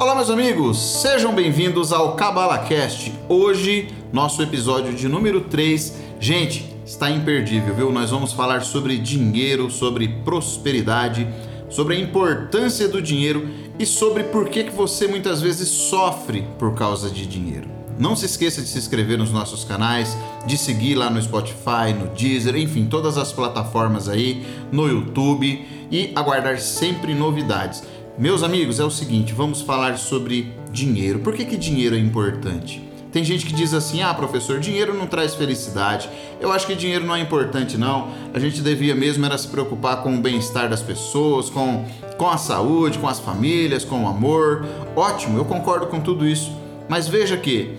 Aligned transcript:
Olá, 0.00 0.14
meus 0.14 0.30
amigos, 0.30 0.78
sejam 1.02 1.34
bem-vindos 1.34 1.92
ao 1.92 2.16
CabalaCast. 2.16 3.12
Hoje, 3.28 3.92
nosso 4.10 4.42
episódio 4.42 4.94
de 4.94 5.06
número 5.06 5.42
3. 5.42 5.94
Gente, 6.18 6.74
está 6.86 7.10
imperdível, 7.10 7.74
viu? 7.74 7.92
Nós 7.92 8.10
vamos 8.10 8.32
falar 8.32 8.62
sobre 8.62 8.96
dinheiro, 8.96 9.70
sobre 9.70 10.08
prosperidade, 10.24 11.28
sobre 11.68 11.96
a 11.96 12.00
importância 12.00 12.88
do 12.88 13.02
dinheiro 13.02 13.46
e 13.78 13.84
sobre 13.84 14.24
por 14.24 14.48
que, 14.48 14.64
que 14.64 14.74
você 14.74 15.06
muitas 15.06 15.42
vezes 15.42 15.68
sofre 15.68 16.48
por 16.58 16.72
causa 16.74 17.10
de 17.10 17.26
dinheiro. 17.26 17.68
Não 17.98 18.16
se 18.16 18.24
esqueça 18.24 18.62
de 18.62 18.68
se 18.68 18.78
inscrever 18.78 19.18
nos 19.18 19.30
nossos 19.30 19.64
canais, 19.64 20.16
de 20.46 20.56
seguir 20.56 20.94
lá 20.94 21.10
no 21.10 21.20
Spotify, 21.20 21.92
no 21.94 22.06
Deezer, 22.14 22.56
enfim, 22.56 22.86
todas 22.86 23.18
as 23.18 23.30
plataformas 23.30 24.08
aí, 24.08 24.46
no 24.72 24.88
YouTube 24.88 25.62
e 25.90 26.10
aguardar 26.14 26.58
sempre 26.58 27.14
novidades. 27.14 27.82
Meus 28.20 28.42
amigos, 28.42 28.78
é 28.78 28.84
o 28.84 28.90
seguinte, 28.90 29.32
vamos 29.32 29.62
falar 29.62 29.96
sobre 29.96 30.52
dinheiro. 30.70 31.20
Por 31.20 31.32
que, 31.32 31.42
que 31.42 31.56
dinheiro 31.56 31.96
é 31.96 31.98
importante? 31.98 32.86
Tem 33.10 33.24
gente 33.24 33.46
que 33.46 33.52
diz 33.54 33.72
assim: 33.72 34.02
ah, 34.02 34.12
professor, 34.12 34.60
dinheiro 34.60 34.92
não 34.92 35.06
traz 35.06 35.34
felicidade. 35.34 36.06
Eu 36.38 36.52
acho 36.52 36.66
que 36.66 36.74
dinheiro 36.74 37.06
não 37.06 37.16
é 37.16 37.20
importante, 37.20 37.78
não. 37.78 38.08
A 38.34 38.38
gente 38.38 38.60
devia 38.60 38.94
mesmo 38.94 39.24
era 39.24 39.38
se 39.38 39.48
preocupar 39.48 40.02
com 40.02 40.14
o 40.14 40.20
bem-estar 40.20 40.68
das 40.68 40.82
pessoas, 40.82 41.48
com, 41.48 41.86
com 42.18 42.28
a 42.28 42.36
saúde, 42.36 42.98
com 42.98 43.08
as 43.08 43.18
famílias, 43.18 43.86
com 43.86 44.04
o 44.04 44.06
amor. 44.06 44.66
Ótimo, 44.94 45.38
eu 45.38 45.46
concordo 45.46 45.86
com 45.86 45.98
tudo 45.98 46.28
isso. 46.28 46.52
Mas 46.90 47.08
veja 47.08 47.38
que 47.38 47.74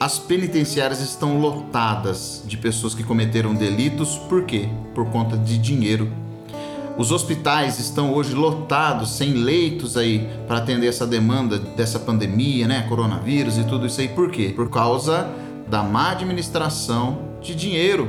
as 0.00 0.18
penitenciárias 0.18 1.02
estão 1.02 1.38
lotadas 1.38 2.42
de 2.46 2.56
pessoas 2.56 2.94
que 2.94 3.04
cometeram 3.04 3.54
delitos, 3.54 4.16
por 4.26 4.44
quê? 4.44 4.70
Por 4.94 5.04
conta 5.10 5.36
de 5.36 5.58
dinheiro 5.58 6.10
os 6.98 7.12
hospitais 7.12 7.78
estão 7.78 8.12
hoje 8.12 8.34
lotados, 8.34 9.16
sem 9.16 9.32
leitos 9.32 9.96
aí 9.96 10.28
para 10.46 10.58
atender 10.58 10.86
essa 10.86 11.06
demanda 11.06 11.58
dessa 11.58 11.98
pandemia, 11.98 12.66
né, 12.66 12.86
coronavírus 12.88 13.58
e 13.58 13.64
tudo 13.64 13.86
isso 13.86 14.00
aí. 14.00 14.08
Por 14.08 14.30
quê? 14.30 14.52
Por 14.54 14.70
causa 14.70 15.28
da 15.68 15.82
má 15.82 16.12
administração 16.12 17.18
de 17.42 17.54
dinheiro. 17.54 18.08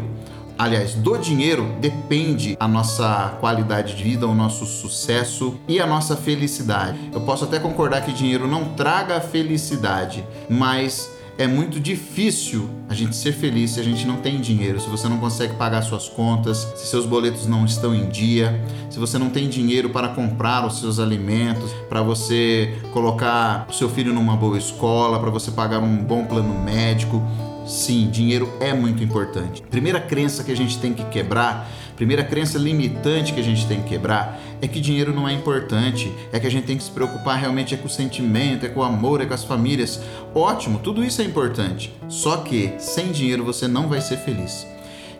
Aliás, 0.58 0.95
do 0.95 1.17
dinheiro 1.17 1.75
depende 1.80 2.58
a 2.59 2.67
nossa 2.67 3.38
qualidade 3.39 3.95
de 3.95 4.03
vida, 4.03 4.25
o 4.25 4.34
nosso 4.34 4.66
sucesso 4.66 5.56
e 5.67 5.80
a 5.80 5.86
nossa 5.86 6.16
felicidade. 6.16 6.97
Eu 7.14 7.22
posso 7.22 7.44
até 7.44 7.59
concordar 7.59 8.02
que 8.02 8.12
dinheiro 8.12 8.47
não 8.47 8.69
traga 8.69 9.22
felicidade, 9.22 10.25
mas 10.50 11.12
é 11.38 11.46
muito 11.46 11.80
difícil 11.80 12.68
a 12.90 12.94
gente 12.94 13.16
ser 13.16 13.32
feliz 13.32 13.72
se 13.72 13.80
a 13.80 13.84
gente 13.84 14.08
não 14.08 14.18
tem 14.18 14.42
dinheiro, 14.42 14.80
se 14.80 14.90
você 14.90 15.08
não 15.08 15.20
consegue 15.20 15.54
pagar 15.54 15.84
suas 15.84 16.10
contas, 16.10 16.68
se 16.76 16.88
seus 16.88 17.06
boletos 17.06 17.46
não 17.46 17.64
estão 17.64 17.94
em 17.94 18.10
dia, 18.10 18.60
se 18.90 18.98
você 18.98 19.20
não 19.20 19.30
tem 19.30 19.48
dinheiro 19.48 19.90
para 19.90 20.10
comprar 20.10 20.66
os 20.66 20.80
seus 20.80 21.00
alimentos, 21.00 21.72
para 21.88 22.02
você 22.02 22.76
colocar 22.92 23.68
o 23.70 23.74
seu 23.74 23.88
filho 23.88 24.14
numa 24.14 24.36
boa 24.36 24.58
escola, 24.58 25.20
para 25.20 25.30
você 25.30 25.52
pagar 25.52 25.80
um 25.80 25.98
bom 25.98 26.26
plano 26.26 26.58
médico. 26.64 27.22
Sim, 27.68 28.10
dinheiro 28.10 28.52
é 28.60 28.73
muito 28.73 29.04
importante. 29.04 29.62
Primeira 29.62 30.00
crença 30.00 30.44
que 30.44 30.52
a 30.52 30.56
gente 30.56 30.80
tem 30.80 30.94
que 30.94 31.04
quebrar 31.06 31.70
Primeira 31.98 32.24
crença 32.24 32.59
limitante 32.59 33.34
que 33.34 33.40
a 33.40 33.44
gente 33.44 33.66
tem 33.66 33.82
que 33.82 33.90
quebrar 33.90 34.40
é 34.62 34.68
que 34.68 34.80
dinheiro 34.80 35.12
não 35.12 35.28
é 35.28 35.34
importante, 35.34 36.14
é 36.32 36.40
que 36.40 36.46
a 36.46 36.52
gente 36.52 36.68
tem 36.68 36.78
que 36.78 36.84
se 36.84 36.92
preocupar 36.92 37.40
realmente 37.40 37.74
é 37.74 37.78
com 37.78 37.88
o 37.88 37.90
sentimento, 37.90 38.68
é 38.68 38.70
com 38.70 38.82
o 38.82 38.84
amor, 38.84 39.20
é 39.20 39.26
com 39.26 39.34
as 39.34 39.44
famílias. 39.44 40.00
Ótimo, 40.36 40.78
tudo 40.78 41.04
isso 41.04 41.24
é 41.24 41.26
importante. 41.26 41.92
Só 42.08 42.38
que 42.38 42.72
sem 42.78 43.12
dinheiro 43.12 43.44
você 43.44 43.68
não 43.68 43.88
vai 43.88 44.00
ser 44.00 44.18
feliz. 44.18 44.68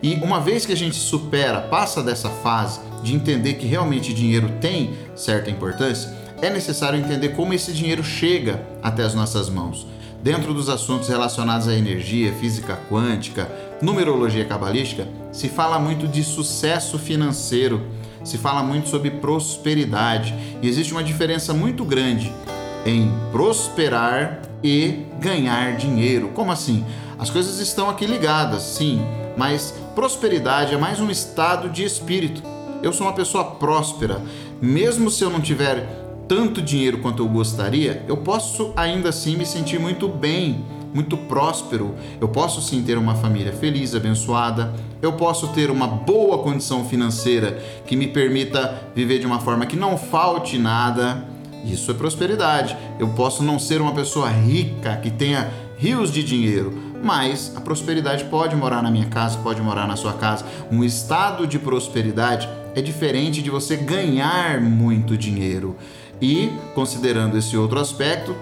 E 0.00 0.14
uma 0.22 0.38
vez 0.38 0.64
que 0.64 0.72
a 0.72 0.76
gente 0.76 0.94
supera, 0.94 1.62
passa 1.62 2.00
dessa 2.00 2.30
fase 2.30 2.78
de 3.02 3.12
entender 3.12 3.54
que 3.54 3.66
realmente 3.66 4.14
dinheiro 4.14 4.48
tem 4.60 4.94
certa 5.16 5.50
importância, 5.50 6.16
é 6.40 6.48
necessário 6.48 6.96
entender 6.96 7.30
como 7.30 7.52
esse 7.52 7.72
dinheiro 7.72 8.04
chega 8.04 8.62
até 8.80 9.02
as 9.02 9.14
nossas 9.14 9.50
mãos. 9.50 9.84
Dentro 10.22 10.52
dos 10.52 10.68
assuntos 10.68 11.08
relacionados 11.08 11.68
à 11.68 11.74
energia, 11.74 12.32
física 12.32 12.76
quântica, 12.90 13.48
numerologia 13.80 14.44
cabalística, 14.44 15.06
se 15.30 15.48
fala 15.48 15.78
muito 15.78 16.08
de 16.08 16.24
sucesso 16.24 16.98
financeiro, 16.98 17.86
se 18.24 18.36
fala 18.36 18.62
muito 18.62 18.88
sobre 18.88 19.12
prosperidade 19.12 20.34
e 20.60 20.66
existe 20.68 20.92
uma 20.92 21.04
diferença 21.04 21.54
muito 21.54 21.84
grande 21.84 22.32
em 22.84 23.12
prosperar 23.30 24.42
e 24.62 25.04
ganhar 25.20 25.76
dinheiro. 25.76 26.30
Como 26.34 26.50
assim? 26.50 26.84
As 27.16 27.30
coisas 27.30 27.60
estão 27.60 27.88
aqui 27.88 28.04
ligadas, 28.04 28.62
sim, 28.62 29.00
mas 29.36 29.72
prosperidade 29.94 30.74
é 30.74 30.76
mais 30.76 30.98
um 30.98 31.10
estado 31.10 31.70
de 31.70 31.84
espírito. 31.84 32.42
Eu 32.82 32.92
sou 32.92 33.06
uma 33.06 33.12
pessoa 33.12 33.44
próspera, 33.52 34.20
mesmo 34.60 35.10
se 35.10 35.22
eu 35.22 35.30
não 35.30 35.40
tiver 35.40 36.07
tanto 36.28 36.60
dinheiro 36.60 36.98
quanto 36.98 37.22
eu 37.22 37.28
gostaria, 37.28 38.04
eu 38.06 38.18
posso 38.18 38.72
ainda 38.76 39.08
assim 39.08 39.36
me 39.36 39.46
sentir 39.46 39.80
muito 39.80 40.06
bem 40.06 40.64
muito 40.92 41.16
próspero. 41.16 41.94
Eu 42.20 42.28
posso 42.28 42.62
sim 42.62 42.82
ter 42.82 42.96
uma 42.96 43.14
família 43.14 43.52
feliz, 43.52 43.94
abençoada. 43.94 44.72
Eu 45.02 45.12
posso 45.12 45.48
ter 45.48 45.70
uma 45.70 45.86
boa 45.86 46.38
condição 46.38 46.84
financeira 46.84 47.62
que 47.86 47.96
me 47.96 48.08
permita 48.08 48.82
viver 48.94 49.18
de 49.18 49.26
uma 49.26 49.38
forma 49.38 49.66
que 49.66 49.76
não 49.76 49.96
falte 49.96 50.58
nada. 50.58 51.24
Isso 51.64 51.90
é 51.90 51.94
prosperidade. 51.94 52.76
Eu 52.98 53.08
posso 53.10 53.42
não 53.42 53.58
ser 53.58 53.80
uma 53.80 53.92
pessoa 53.92 54.28
rica 54.28 54.96
que 54.96 55.10
tenha 55.10 55.50
rios 55.76 56.10
de 56.10 56.24
dinheiro, 56.24 56.72
mas 57.02 57.52
a 57.54 57.60
prosperidade 57.60 58.24
pode 58.24 58.56
morar 58.56 58.82
na 58.82 58.90
minha 58.90 59.06
casa, 59.06 59.38
pode 59.38 59.60
morar 59.60 59.86
na 59.86 59.94
sua 59.94 60.14
casa. 60.14 60.44
Um 60.70 60.82
estado 60.82 61.46
de 61.46 61.58
prosperidade 61.58 62.48
é 62.74 62.80
diferente 62.80 63.42
de 63.42 63.50
você 63.50 63.76
ganhar 63.76 64.60
muito 64.60 65.16
dinheiro. 65.16 65.76
E, 66.20 66.50
considerando 66.74 67.36
esse 67.36 67.56
outro 67.56 67.78
aspecto, 67.78 68.34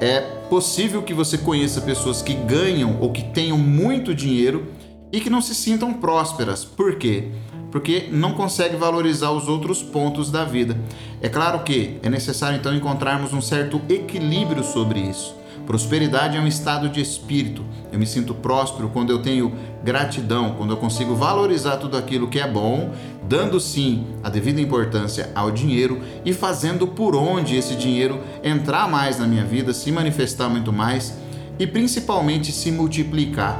é 0.00 0.20
possível 0.48 1.02
que 1.02 1.14
você 1.14 1.38
conheça 1.38 1.80
pessoas 1.80 2.22
que 2.22 2.34
ganham 2.34 2.98
ou 3.00 3.12
que 3.12 3.22
tenham 3.22 3.56
muito 3.56 4.14
dinheiro 4.14 4.66
e 5.12 5.20
que 5.20 5.30
não 5.30 5.40
se 5.40 5.54
sintam 5.54 5.92
prósperas. 5.92 6.64
Por 6.64 6.96
quê? 6.96 7.28
Porque 7.70 8.08
não 8.10 8.32
consegue 8.32 8.76
valorizar 8.76 9.30
os 9.30 9.48
outros 9.48 9.82
pontos 9.82 10.30
da 10.30 10.44
vida. 10.44 10.76
É 11.20 11.28
claro 11.28 11.62
que 11.62 11.98
é 12.02 12.08
necessário 12.08 12.58
então 12.58 12.74
encontrarmos 12.74 13.32
um 13.32 13.40
certo 13.40 13.80
equilíbrio 13.88 14.64
sobre 14.64 15.00
isso. 15.00 15.39
Prosperidade 15.70 16.36
é 16.36 16.40
um 16.40 16.48
estado 16.48 16.88
de 16.88 17.00
espírito. 17.00 17.64
Eu 17.92 17.98
me 18.00 18.04
sinto 18.04 18.34
próspero 18.34 18.88
quando 18.88 19.10
eu 19.10 19.22
tenho 19.22 19.54
gratidão, 19.84 20.56
quando 20.58 20.72
eu 20.72 20.76
consigo 20.76 21.14
valorizar 21.14 21.76
tudo 21.76 21.96
aquilo 21.96 22.26
que 22.26 22.40
é 22.40 22.48
bom, 22.48 22.90
dando 23.28 23.60
sim 23.60 24.04
a 24.20 24.28
devida 24.28 24.60
importância 24.60 25.30
ao 25.32 25.52
dinheiro 25.52 26.02
e 26.24 26.32
fazendo 26.32 26.88
por 26.88 27.14
onde 27.14 27.54
esse 27.54 27.76
dinheiro 27.76 28.18
entrar 28.42 28.90
mais 28.90 29.20
na 29.20 29.28
minha 29.28 29.44
vida, 29.44 29.72
se 29.72 29.92
manifestar 29.92 30.48
muito 30.48 30.72
mais 30.72 31.14
e 31.56 31.68
principalmente 31.68 32.50
se 32.50 32.72
multiplicar. 32.72 33.56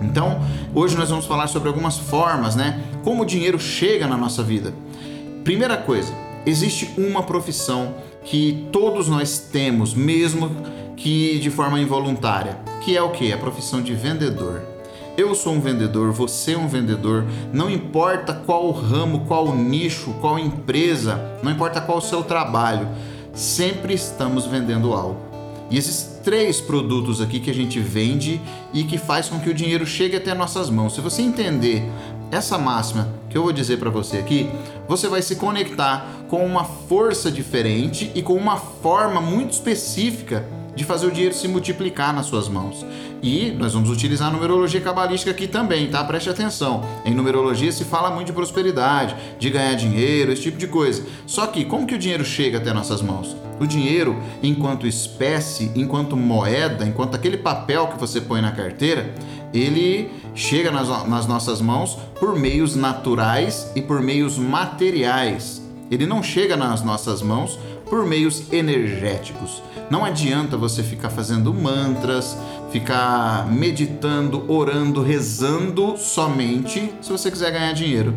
Então, 0.00 0.40
hoje 0.72 0.96
nós 0.96 1.10
vamos 1.10 1.26
falar 1.26 1.48
sobre 1.48 1.68
algumas 1.68 1.98
formas, 1.98 2.54
né? 2.54 2.80
Como 3.02 3.24
o 3.24 3.26
dinheiro 3.26 3.58
chega 3.58 4.06
na 4.06 4.16
nossa 4.16 4.44
vida. 4.44 4.72
Primeira 5.42 5.76
coisa, 5.76 6.14
existe 6.46 6.88
uma 6.96 7.24
profissão 7.24 7.96
que 8.24 8.68
todos 8.70 9.08
nós 9.08 9.40
temos, 9.40 9.92
mesmo 9.92 10.48
que 11.02 11.40
de 11.40 11.50
forma 11.50 11.80
involuntária, 11.80 12.56
que 12.80 12.96
é 12.96 13.02
o 13.02 13.10
que? 13.10 13.32
A 13.32 13.36
profissão 13.36 13.82
de 13.82 13.92
vendedor. 13.92 14.62
Eu 15.16 15.34
sou 15.34 15.52
um 15.52 15.60
vendedor, 15.60 16.12
você 16.12 16.52
é 16.52 16.58
um 16.58 16.68
vendedor, 16.68 17.26
não 17.52 17.68
importa 17.68 18.32
qual 18.32 18.70
ramo, 18.70 19.26
qual 19.26 19.52
nicho, 19.52 20.14
qual 20.20 20.38
empresa, 20.38 21.20
não 21.42 21.50
importa 21.50 21.80
qual 21.80 21.98
o 21.98 22.00
seu 22.00 22.22
trabalho, 22.22 22.86
sempre 23.34 23.92
estamos 23.92 24.46
vendendo 24.46 24.92
algo. 24.92 25.18
E 25.68 25.76
esses 25.76 26.20
três 26.22 26.60
produtos 26.60 27.20
aqui 27.20 27.40
que 27.40 27.50
a 27.50 27.54
gente 27.54 27.80
vende 27.80 28.40
e 28.72 28.84
que 28.84 28.96
faz 28.96 29.28
com 29.28 29.40
que 29.40 29.50
o 29.50 29.54
dinheiro 29.54 29.84
chegue 29.84 30.16
até 30.16 30.32
nossas 30.34 30.70
mãos. 30.70 30.94
Se 30.94 31.00
você 31.00 31.20
entender 31.20 31.82
essa 32.30 32.56
máxima 32.56 33.08
que 33.28 33.36
eu 33.36 33.42
vou 33.42 33.52
dizer 33.52 33.78
para 33.78 33.90
você 33.90 34.18
aqui, 34.18 34.48
você 34.86 35.08
vai 35.08 35.20
se 35.20 35.34
conectar 35.34 36.06
com 36.28 36.46
uma 36.46 36.62
força 36.62 37.28
diferente 37.28 38.12
e 38.14 38.22
com 38.22 38.34
uma 38.34 38.56
forma 38.56 39.20
muito 39.20 39.50
específica 39.50 40.46
de 40.74 40.84
fazer 40.84 41.06
o 41.06 41.10
dinheiro 41.10 41.34
se 41.34 41.46
multiplicar 41.48 42.14
nas 42.14 42.26
suas 42.26 42.48
mãos. 42.48 42.84
E 43.22 43.50
nós 43.52 43.74
vamos 43.74 43.90
utilizar 43.90 44.28
a 44.28 44.32
numerologia 44.32 44.80
cabalística 44.80 45.30
aqui 45.30 45.46
também, 45.46 45.88
tá? 45.88 46.02
Preste 46.04 46.30
atenção. 46.30 46.84
Em 47.04 47.14
numerologia 47.14 47.70
se 47.70 47.84
fala 47.84 48.10
muito 48.10 48.28
de 48.28 48.32
prosperidade, 48.32 49.14
de 49.38 49.50
ganhar 49.50 49.74
dinheiro, 49.74 50.32
esse 50.32 50.42
tipo 50.42 50.58
de 50.58 50.66
coisa. 50.66 51.04
Só 51.26 51.46
que 51.46 51.64
como 51.64 51.86
que 51.86 51.94
o 51.94 51.98
dinheiro 51.98 52.24
chega 52.24 52.58
até 52.58 52.72
nossas 52.72 53.02
mãos? 53.02 53.36
O 53.60 53.66
dinheiro, 53.66 54.20
enquanto 54.42 54.86
espécie, 54.86 55.70
enquanto 55.76 56.16
moeda, 56.16 56.84
enquanto 56.84 57.14
aquele 57.14 57.36
papel 57.36 57.86
que 57.88 57.98
você 57.98 58.20
põe 58.20 58.40
na 58.40 58.50
carteira, 58.50 59.14
ele 59.54 60.10
chega 60.34 60.70
nas, 60.70 60.88
nas 61.06 61.26
nossas 61.26 61.60
mãos 61.60 61.96
por 62.18 62.34
meios 62.34 62.74
naturais 62.74 63.70
e 63.76 63.82
por 63.82 64.00
meios 64.00 64.38
materiais. 64.38 65.62
Ele 65.92 66.06
não 66.06 66.22
chega 66.22 66.56
nas 66.56 66.82
nossas 66.82 67.20
mãos 67.20 67.58
por 67.92 68.06
meios 68.06 68.50
energéticos. 68.50 69.62
Não 69.90 70.02
adianta 70.02 70.56
você 70.56 70.82
ficar 70.82 71.10
fazendo 71.10 71.52
mantras, 71.52 72.38
ficar 72.70 73.46
meditando, 73.52 74.50
orando, 74.50 75.02
rezando 75.02 75.98
somente 75.98 76.90
se 77.02 77.12
você 77.12 77.30
quiser 77.30 77.52
ganhar 77.52 77.74
dinheiro. 77.74 78.14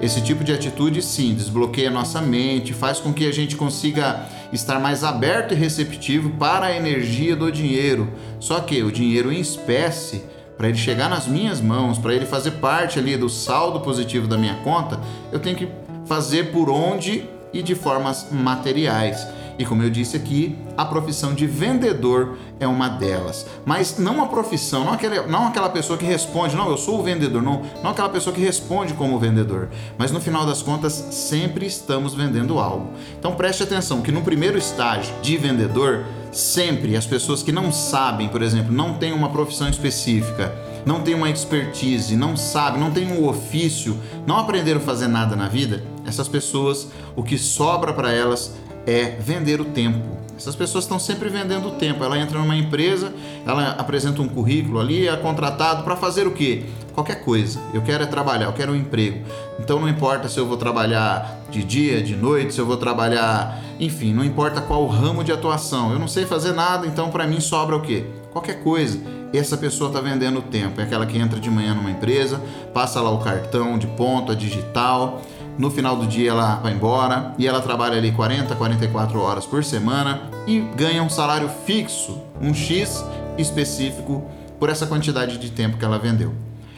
Esse 0.00 0.22
tipo 0.22 0.44
de 0.44 0.52
atitude, 0.52 1.02
sim, 1.02 1.34
desbloqueia 1.34 1.90
nossa 1.90 2.22
mente, 2.22 2.72
faz 2.72 3.00
com 3.00 3.12
que 3.12 3.26
a 3.26 3.32
gente 3.32 3.56
consiga 3.56 4.24
estar 4.52 4.78
mais 4.78 5.02
aberto 5.02 5.52
e 5.52 5.56
receptivo 5.56 6.30
para 6.38 6.66
a 6.66 6.76
energia 6.76 7.34
do 7.34 7.50
dinheiro. 7.50 8.08
Só 8.38 8.60
que 8.60 8.84
o 8.84 8.92
dinheiro 8.92 9.32
em 9.32 9.40
espécie, 9.40 10.22
para 10.56 10.68
ele 10.68 10.78
chegar 10.78 11.10
nas 11.10 11.26
minhas 11.26 11.60
mãos, 11.60 11.98
para 11.98 12.14
ele 12.14 12.24
fazer 12.24 12.52
parte 12.52 13.00
ali 13.00 13.16
do 13.16 13.28
saldo 13.28 13.80
positivo 13.80 14.28
da 14.28 14.38
minha 14.38 14.54
conta, 14.62 15.00
eu 15.32 15.40
tenho 15.40 15.56
que 15.56 15.66
fazer 16.06 16.52
por 16.52 16.70
onde 16.70 17.28
e 17.52 17.62
de 17.62 17.74
formas 17.74 18.26
materiais. 18.30 19.26
E 19.58 19.64
como 19.64 19.82
eu 19.82 19.90
disse 19.90 20.16
aqui, 20.16 20.56
a 20.76 20.84
profissão 20.84 21.34
de 21.34 21.44
vendedor 21.44 22.38
é 22.60 22.66
uma 22.66 22.88
delas. 22.88 23.44
Mas 23.66 23.98
não 23.98 24.22
a 24.22 24.26
profissão, 24.26 24.84
não 24.84 24.92
aquela, 24.92 25.26
não 25.26 25.48
aquela 25.48 25.68
pessoa 25.68 25.98
que 25.98 26.04
responde, 26.04 26.54
não, 26.54 26.70
eu 26.70 26.76
sou 26.76 27.00
o 27.00 27.02
vendedor, 27.02 27.42
não, 27.42 27.62
não 27.82 27.90
aquela 27.90 28.08
pessoa 28.08 28.32
que 28.32 28.40
responde 28.40 28.94
como 28.94 29.18
vendedor. 29.18 29.68
Mas 29.98 30.12
no 30.12 30.20
final 30.20 30.46
das 30.46 30.62
contas, 30.62 30.92
sempre 31.10 31.66
estamos 31.66 32.14
vendendo 32.14 32.60
algo. 32.60 32.90
Então 33.18 33.34
preste 33.34 33.64
atenção 33.64 34.00
que 34.00 34.12
no 34.12 34.22
primeiro 34.22 34.56
estágio 34.56 35.12
de 35.20 35.36
vendedor, 35.36 36.04
sempre 36.30 36.96
as 36.96 37.04
pessoas 37.04 37.42
que 37.42 37.50
não 37.50 37.72
sabem, 37.72 38.28
por 38.28 38.42
exemplo, 38.42 38.72
não 38.72 38.94
têm 38.94 39.12
uma 39.12 39.30
profissão 39.30 39.68
específica, 39.68 40.54
não 40.86 41.02
têm 41.02 41.14
uma 41.14 41.28
expertise, 41.28 42.16
não 42.16 42.36
sabem, 42.36 42.80
não 42.80 42.92
têm 42.92 43.10
um 43.10 43.26
ofício, 43.26 43.98
não 44.24 44.38
aprenderam 44.38 44.80
a 44.80 44.84
fazer 44.84 45.08
nada 45.08 45.34
na 45.34 45.48
vida, 45.48 45.82
essas 46.08 46.28
pessoas, 46.28 46.88
o 47.14 47.22
que 47.22 47.38
sobra 47.38 47.92
para 47.92 48.12
elas 48.12 48.54
é 48.86 49.16
vender 49.20 49.60
o 49.60 49.66
tempo. 49.66 50.18
Essas 50.38 50.54
pessoas 50.54 50.84
estão 50.84 51.00
sempre 51.00 51.28
vendendo 51.28 51.66
o 51.66 51.70
tempo. 51.72 52.04
Ela 52.04 52.16
entra 52.16 52.38
numa 52.38 52.56
empresa, 52.56 53.12
ela 53.44 53.70
apresenta 53.72 54.22
um 54.22 54.28
currículo 54.28 54.78
ali, 54.78 55.08
é 55.08 55.16
contratado 55.16 55.82
para 55.82 55.96
fazer 55.96 56.28
o 56.28 56.30
quê? 56.30 56.64
Qualquer 56.94 57.24
coisa. 57.24 57.60
Eu 57.74 57.82
quero 57.82 58.04
é 58.04 58.06
trabalhar, 58.06 58.46
eu 58.46 58.52
quero 58.52 58.72
um 58.72 58.76
emprego. 58.76 59.26
Então 59.58 59.80
não 59.80 59.88
importa 59.88 60.28
se 60.28 60.38
eu 60.38 60.46
vou 60.46 60.56
trabalhar 60.56 61.40
de 61.50 61.64
dia, 61.64 62.00
de 62.00 62.14
noite, 62.14 62.54
se 62.54 62.60
eu 62.60 62.66
vou 62.66 62.76
trabalhar, 62.76 63.60
enfim, 63.80 64.14
não 64.14 64.24
importa 64.24 64.60
qual 64.60 64.86
ramo 64.86 65.24
de 65.24 65.32
atuação. 65.32 65.92
Eu 65.92 65.98
não 65.98 66.08
sei 66.08 66.24
fazer 66.24 66.52
nada, 66.52 66.86
então 66.86 67.10
para 67.10 67.26
mim 67.26 67.40
sobra 67.40 67.74
o 67.74 67.80
quê? 67.80 68.06
Qualquer 68.32 68.62
coisa. 68.62 68.98
Essa 69.34 69.56
pessoa 69.56 69.90
está 69.90 70.00
vendendo 70.00 70.38
o 70.38 70.42
tempo. 70.42 70.80
É 70.80 70.84
aquela 70.84 71.04
que 71.04 71.18
entra 71.18 71.40
de 71.40 71.50
manhã 71.50 71.74
numa 71.74 71.90
empresa, 71.90 72.40
passa 72.72 73.00
lá 73.00 73.10
o 73.10 73.18
cartão 73.18 73.76
de 73.76 73.88
ponto, 73.88 74.30
a 74.30 74.34
digital 74.36 75.20
no 75.58 75.70
final 75.70 75.96
do 75.96 76.06
dia 76.06 76.30
ela 76.30 76.56
vai 76.56 76.72
embora 76.72 77.34
e 77.36 77.46
ela 77.46 77.60
trabalha 77.60 77.98
ali 77.98 78.12
40, 78.12 78.54
44 78.54 79.20
horas 79.20 79.44
por 79.44 79.64
semana 79.64 80.30
e 80.46 80.60
ganha 80.76 81.02
um 81.02 81.10
salário 81.10 81.50
fixo, 81.66 82.18
um 82.40 82.54
X 82.54 83.04
específico 83.36 84.24
por 84.58 84.70
essa 84.70 84.86
quantidade 84.86 85.36
de 85.36 85.50
tempo 85.50 85.76
que 85.76 85.84
ela 85.84 85.98
vendeu. 85.98 86.32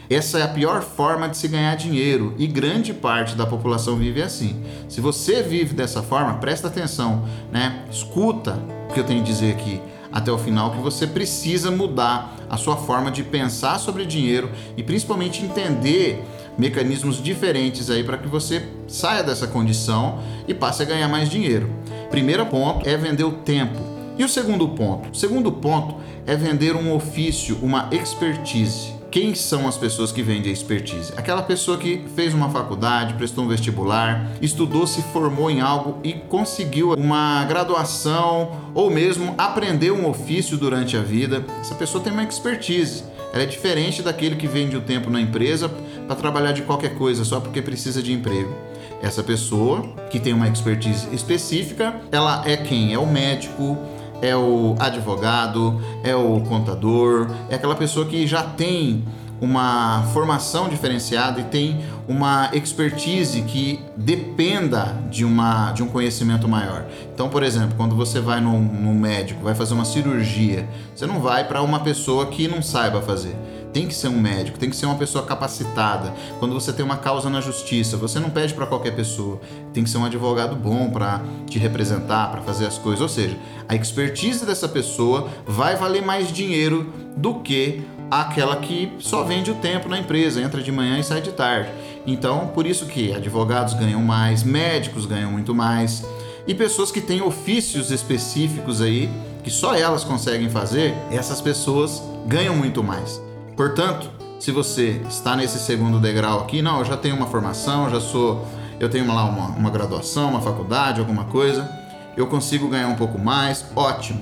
Essa 0.09 0.39
é 0.39 0.43
a 0.43 0.47
pior 0.47 0.81
forma 0.81 1.29
de 1.29 1.37
se 1.37 1.47
ganhar 1.47 1.75
dinheiro 1.75 2.35
e 2.37 2.45
grande 2.45 2.93
parte 2.93 3.33
da 3.33 3.45
população 3.45 3.95
vive 3.95 4.21
assim. 4.21 4.61
Se 4.89 4.99
você 4.99 5.41
vive 5.41 5.73
dessa 5.73 6.01
forma, 6.01 6.33
presta 6.33 6.67
atenção, 6.67 7.23
né? 7.49 7.85
Escuta 7.89 8.59
o 8.89 8.93
que 8.93 8.99
eu 8.99 9.05
tenho 9.05 9.21
a 9.21 9.23
dizer 9.23 9.53
aqui 9.53 9.79
até 10.11 10.31
o 10.31 10.37
final 10.37 10.71
que 10.71 10.79
você 10.79 11.07
precisa 11.07 11.71
mudar 11.71 12.35
a 12.49 12.57
sua 12.57 12.75
forma 12.75 13.09
de 13.09 13.23
pensar 13.23 13.79
sobre 13.79 14.05
dinheiro 14.05 14.51
e 14.75 14.83
principalmente 14.83 15.43
entender 15.43 16.21
mecanismos 16.57 17.21
diferentes 17.21 17.89
aí 17.89 18.03
para 18.03 18.17
que 18.17 18.27
você 18.27 18.63
saia 18.87 19.23
dessa 19.23 19.47
condição 19.47 20.19
e 20.47 20.53
passe 20.53 20.83
a 20.83 20.85
ganhar 20.85 21.07
mais 21.07 21.29
dinheiro. 21.29 21.69
Primeiro 22.09 22.45
ponto 22.45 22.87
é 22.87 22.97
vender 22.97 23.23
o 23.23 23.31
tempo. 23.31 23.79
E 24.17 24.23
o 24.23 24.29
segundo 24.29 24.67
ponto? 24.69 25.09
O 25.11 25.15
segundo 25.15 25.51
ponto 25.51 25.95
é 26.25 26.35
vender 26.35 26.75
um 26.75 26.93
ofício, 26.93 27.57
uma 27.61 27.89
expertise. 27.91 29.01
Quem 29.11 29.35
são 29.35 29.67
as 29.67 29.75
pessoas 29.75 30.09
que 30.09 30.23
vendem 30.23 30.53
expertise? 30.53 31.11
Aquela 31.17 31.41
pessoa 31.41 31.77
que 31.77 32.05
fez 32.15 32.33
uma 32.33 32.49
faculdade, 32.49 33.15
prestou 33.15 33.43
um 33.43 33.47
vestibular, 33.49 34.31
estudou, 34.41 34.87
se 34.87 35.01
formou 35.01 35.51
em 35.51 35.59
algo 35.59 35.99
e 36.01 36.13
conseguiu 36.13 36.93
uma 36.93 37.43
graduação 37.43 38.51
ou 38.73 38.89
mesmo 38.89 39.35
aprendeu 39.37 39.95
um 39.95 40.07
ofício 40.07 40.57
durante 40.57 40.95
a 40.95 41.01
vida. 41.01 41.43
Essa 41.59 41.75
pessoa 41.75 42.01
tem 42.01 42.13
uma 42.13 42.23
expertise. 42.23 43.03
Ela 43.33 43.43
é 43.43 43.45
diferente 43.45 44.01
daquele 44.01 44.37
que 44.37 44.47
vende 44.47 44.77
o 44.77 44.81
tempo 44.81 45.09
na 45.09 45.19
empresa 45.19 45.69
para 46.11 46.21
trabalhar 46.21 46.51
de 46.51 46.61
qualquer 46.63 46.95
coisa 46.95 47.23
só 47.23 47.39
porque 47.39 47.61
precisa 47.61 48.03
de 48.03 48.11
emprego. 48.11 48.53
Essa 49.01 49.23
pessoa 49.23 49.81
que 50.09 50.19
tem 50.19 50.33
uma 50.33 50.47
expertise 50.47 51.07
específica, 51.13 51.95
ela 52.11 52.43
é 52.45 52.57
quem? 52.57 52.93
É 52.93 52.99
o 52.99 53.07
médico, 53.07 53.77
é 54.21 54.35
o 54.35 54.75
advogado, 54.77 55.81
é 56.03 56.13
o 56.13 56.41
contador, 56.41 57.31
é 57.49 57.55
aquela 57.55 57.75
pessoa 57.75 58.05
que 58.05 58.27
já 58.27 58.43
tem 58.43 59.03
uma 59.39 60.03
formação 60.13 60.69
diferenciada 60.69 61.39
e 61.39 61.45
tem 61.45 61.83
uma 62.07 62.51
expertise 62.53 63.41
que 63.41 63.79
dependa 63.97 64.95
de, 65.09 65.25
uma, 65.25 65.71
de 65.71 65.81
um 65.81 65.87
conhecimento 65.87 66.47
maior. 66.47 66.85
Então, 67.11 67.27
por 67.29 67.41
exemplo, 67.41 67.73
quando 67.75 67.95
você 67.95 68.19
vai 68.19 68.39
no 68.39 68.93
médico, 68.93 69.43
vai 69.43 69.55
fazer 69.55 69.73
uma 69.73 69.85
cirurgia, 69.85 70.67
você 70.93 71.07
não 71.07 71.19
vai 71.19 71.47
para 71.47 71.63
uma 71.63 71.79
pessoa 71.79 72.27
que 72.27 72.47
não 72.47 72.61
saiba 72.61 73.01
fazer 73.01 73.35
tem 73.73 73.87
que 73.87 73.93
ser 73.93 74.07
um 74.07 74.19
médico, 74.19 74.57
tem 74.57 74.69
que 74.69 74.75
ser 74.75 74.85
uma 74.85 74.95
pessoa 74.95 75.25
capacitada. 75.25 76.13
Quando 76.39 76.53
você 76.53 76.73
tem 76.73 76.83
uma 76.83 76.97
causa 76.97 77.29
na 77.29 77.41
justiça, 77.41 77.97
você 77.97 78.19
não 78.19 78.29
pede 78.29 78.53
para 78.53 78.65
qualquer 78.65 78.95
pessoa, 78.95 79.39
tem 79.73 79.83
que 79.83 79.89
ser 79.89 79.97
um 79.97 80.05
advogado 80.05 80.55
bom 80.55 80.89
para 80.89 81.21
te 81.47 81.57
representar, 81.57 82.31
para 82.31 82.41
fazer 82.41 82.65
as 82.65 82.77
coisas. 82.77 83.01
Ou 83.01 83.09
seja, 83.09 83.37
a 83.67 83.75
expertise 83.75 84.45
dessa 84.45 84.67
pessoa 84.67 85.29
vai 85.45 85.75
valer 85.75 86.03
mais 86.03 86.31
dinheiro 86.31 86.91
do 87.15 87.35
que 87.35 87.81
aquela 88.09 88.57
que 88.57 88.91
só 88.99 89.23
vende 89.23 89.51
o 89.51 89.55
tempo 89.55 89.87
na 89.87 89.97
empresa, 89.97 90.41
entra 90.41 90.61
de 90.61 90.71
manhã 90.71 90.99
e 90.99 91.03
sai 91.03 91.21
de 91.21 91.31
tarde. 91.31 91.69
Então, 92.05 92.47
por 92.47 92.67
isso 92.67 92.85
que 92.85 93.13
advogados 93.13 93.73
ganham 93.73 94.01
mais, 94.01 94.43
médicos 94.43 95.05
ganham 95.05 95.31
muito 95.31 95.55
mais 95.55 96.03
e 96.45 96.53
pessoas 96.53 96.91
que 96.91 96.99
têm 96.99 97.21
ofícios 97.21 97.91
específicos 97.91 98.81
aí 98.81 99.09
que 99.43 99.49
só 99.49 99.75
elas 99.75 100.03
conseguem 100.03 100.49
fazer, 100.49 100.93
essas 101.11 101.39
pessoas 101.41 102.01
ganham 102.27 102.55
muito 102.55 102.83
mais. 102.83 103.21
Portanto, 103.61 104.09
se 104.39 104.49
você 104.49 105.03
está 105.07 105.35
nesse 105.35 105.59
segundo 105.59 105.99
degrau 105.99 106.39
aqui, 106.39 106.63
não, 106.63 106.79
eu 106.79 106.85
já 106.85 106.97
tenho 106.97 107.15
uma 107.15 107.27
formação, 107.27 107.91
já 107.91 108.01
sou, 108.01 108.43
eu 108.79 108.89
tenho 108.89 109.05
lá 109.05 109.23
uma, 109.23 109.49
uma 109.49 109.69
graduação, 109.69 110.31
uma 110.31 110.41
faculdade, 110.41 110.99
alguma 110.99 111.25
coisa, 111.25 111.69
eu 112.17 112.25
consigo 112.25 112.67
ganhar 112.67 112.87
um 112.87 112.95
pouco 112.95 113.19
mais, 113.19 113.63
ótimo, 113.75 114.19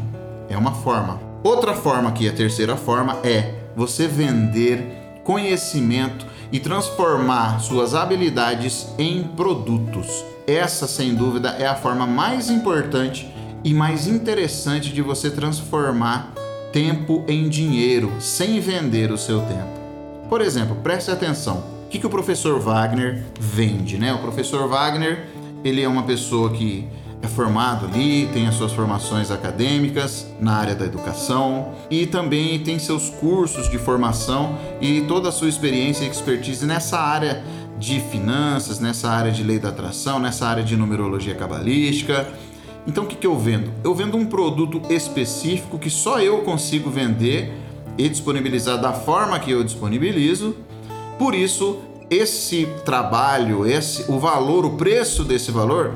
é 0.50 0.58
uma 0.58 0.74
forma. 0.74 1.22
Outra 1.42 1.74
forma 1.74 2.10
aqui, 2.10 2.28
a 2.28 2.34
terceira 2.34 2.76
forma, 2.76 3.18
é 3.24 3.56
você 3.78 4.10
vender 4.10 5.22
conhecimento 5.24 6.26
e 6.52 6.60
transformar 6.60 7.62
suas 7.62 7.96
habilidades 7.96 8.88
em 8.98 9.24
produtos. 9.24 10.26
Essa, 10.46 10.86
sem 10.86 11.16
dúvida, 11.16 11.52
é 11.52 11.66
a 11.66 11.76
forma 11.76 12.06
mais 12.06 12.50
importante 12.50 13.34
e 13.64 13.74
mais 13.74 14.06
interessante 14.06 14.92
de 14.92 15.02
você 15.02 15.32
transformar 15.32 16.34
tempo 16.72 17.24
em 17.28 17.50
dinheiro 17.50 18.12
sem 18.20 18.60
vender 18.60 19.12
o 19.12 19.18
seu 19.18 19.42
tempo. 19.42 19.80
Por 20.30 20.42
exemplo, 20.42 20.76
preste 20.78 21.10
atenção. 21.10 21.64
O 21.86 21.90
que, 21.90 22.00
que 22.00 22.06
o 22.06 22.10
professor 22.10 22.60
Wagner 22.60 23.24
vende? 23.40 23.98
Né? 23.98 24.14
O 24.14 24.20
professor 24.20 24.68
Wagner 24.68 25.28
ele 25.64 25.82
é 25.82 25.88
uma 25.88 26.04
pessoa 26.04 26.52
que 26.52 26.88
é 27.22 27.28
formado 27.28 27.86
ali, 27.86 28.30
tem 28.32 28.48
as 28.48 28.56
suas 28.56 28.72
formações 28.72 29.30
acadêmicas 29.30 30.28
na 30.40 30.54
área 30.54 30.76
da 30.76 30.86
educação 30.86 31.74
e 31.90 32.06
também 32.06 32.60
tem 32.60 32.80
seus 32.80 33.10
cursos 33.10 33.70
de 33.70 33.78
formação 33.78 34.58
e 34.80 35.02
toda 35.02 35.30
a 35.30 35.32
sua 35.32 35.50
experiência 35.50 36.06
e 36.06 36.10
expertise 36.10 36.66
nessa 36.66 36.98
área 36.98 37.44
de 37.78 38.00
finanças, 38.00 38.80
nessa 38.80 39.10
área 39.10 39.32
de 39.32 39.44
lei 39.44 39.60
da 39.60 39.70
atração, 39.70 40.20
nessa 40.20 40.48
área 40.48 40.64
de 40.64 40.76
numerologia 40.78 41.36
cabalística 41.36 42.28
então 42.88 43.04
o 43.04 43.08
que, 43.08 43.16
que 43.16 43.28
eu 43.28 43.38
vendo? 43.38 43.72
Eu 43.84 43.94
vendo 43.94 44.18
um 44.18 44.26
produto 44.26 44.82
específico 44.90 45.78
que 45.78 45.90
só 45.90 46.20
eu 46.22 46.40
consigo 46.40 46.90
vender 46.90 47.52
e 47.98 48.08
disponibilizar 48.08 48.80
da 48.80 48.94
forma 48.94 49.40
que 49.40 49.52
eu 49.52 49.64
disponibilizo. 49.64 50.56
Por 51.18 51.36
isso, 51.36 51.80
esse 52.10 52.68
trabalho, 52.86 53.66
esse 53.68 54.10
o 54.10 54.18
valor, 54.18 54.66
o 54.66 54.72
preço 54.72 55.24
desse 55.24 55.52
valor, 55.52 55.96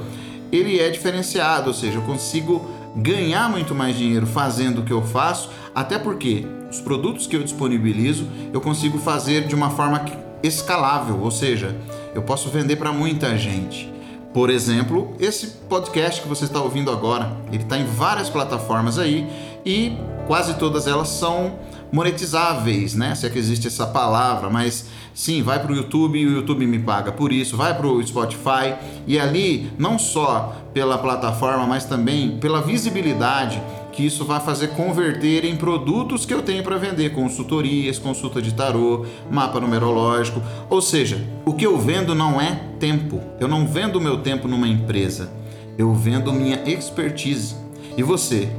ele 0.52 0.80
é 0.80 0.90
diferenciado, 0.90 1.70
ou 1.70 1.74
seja, 1.74 1.98
eu 1.98 2.02
consigo 2.04 2.62
ganhar 2.96 3.50
muito 3.50 3.74
mais 3.74 3.98
dinheiro 3.98 4.28
fazendo 4.28 4.82
o 4.82 4.84
que 4.84 4.94
eu 4.94 5.02
faço, 5.02 5.50
até 5.74 5.98
porque 5.98 6.46
os 6.70 6.80
produtos 6.80 7.26
que 7.26 7.36
eu 7.36 7.44
disponibilizo 7.44 8.28
eu 8.52 8.62
consigo 8.62 8.98
fazer 8.98 9.48
de 9.48 9.56
uma 9.56 9.70
forma 9.70 10.04
escalável, 10.44 11.20
ou 11.22 11.32
seja, 11.32 11.76
eu 12.14 12.22
posso 12.22 12.50
vender 12.50 12.76
para 12.76 12.92
muita 12.92 13.38
gente. 13.38 13.93
Por 14.34 14.50
exemplo, 14.50 15.16
esse 15.20 15.46
podcast 15.70 16.20
que 16.20 16.28
você 16.28 16.46
está 16.46 16.60
ouvindo 16.60 16.90
agora, 16.90 17.32
ele 17.52 17.62
está 17.62 17.78
em 17.78 17.86
várias 17.86 18.32
plataformas 18.32 18.98
aí 18.98 19.30
e 19.64 19.96
quase 20.26 20.56
todas 20.56 20.88
elas 20.88 21.10
são 21.10 21.60
monetizáveis, 21.92 22.96
né? 22.96 23.14
Se 23.14 23.28
é 23.28 23.30
que 23.30 23.38
existe 23.38 23.68
essa 23.68 23.86
palavra, 23.86 24.50
mas 24.50 24.88
sim, 25.14 25.44
vai 25.44 25.60
para 25.60 25.72
o 25.72 25.76
YouTube 25.76 26.18
e 26.18 26.26
o 26.26 26.32
YouTube 26.32 26.66
me 26.66 26.80
paga 26.80 27.12
por 27.12 27.32
isso, 27.32 27.56
vai 27.56 27.78
para 27.78 27.86
o 27.86 28.06
Spotify 28.06 28.74
e 29.06 29.20
ali 29.20 29.72
não 29.78 30.00
só 30.00 30.56
pela 30.74 30.98
plataforma, 30.98 31.68
mas 31.68 31.86
também 31.86 32.40
pela 32.40 32.60
visibilidade 32.60 33.62
que 33.94 34.04
isso 34.06 34.26
vai 34.26 34.40
fazer 34.40 34.70
converter 34.70 35.46
em 35.46 35.56
produtos 35.56 36.26
que 36.26 36.34
eu 36.34 36.42
tenho 36.42 36.64
para 36.64 36.78
vender, 36.78 37.14
consultorias, 37.14 38.00
consulta 38.00 38.42
de 38.42 38.52
tarô, 38.52 39.06
mapa 39.30 39.60
numerológico. 39.60 40.42
Ou 40.68 40.82
seja, 40.82 41.24
o 41.46 41.54
que 41.54 41.66
eu 41.66 41.78
vendo 41.78 42.16
não 42.16 42.42
é 42.42 42.60
tempo. 42.80 43.22
Eu 43.40 43.48
não 43.48 43.68
vendo 43.68 44.02
meu 44.02 44.18
tempo 44.18 44.48
numa 44.48 44.68
empresa. 44.68 45.32
Eu 45.78 45.94
vendo 45.94 46.34
minha 46.34 46.64
expertise. 46.66 47.56
E 47.96 48.02
você? 48.02 48.50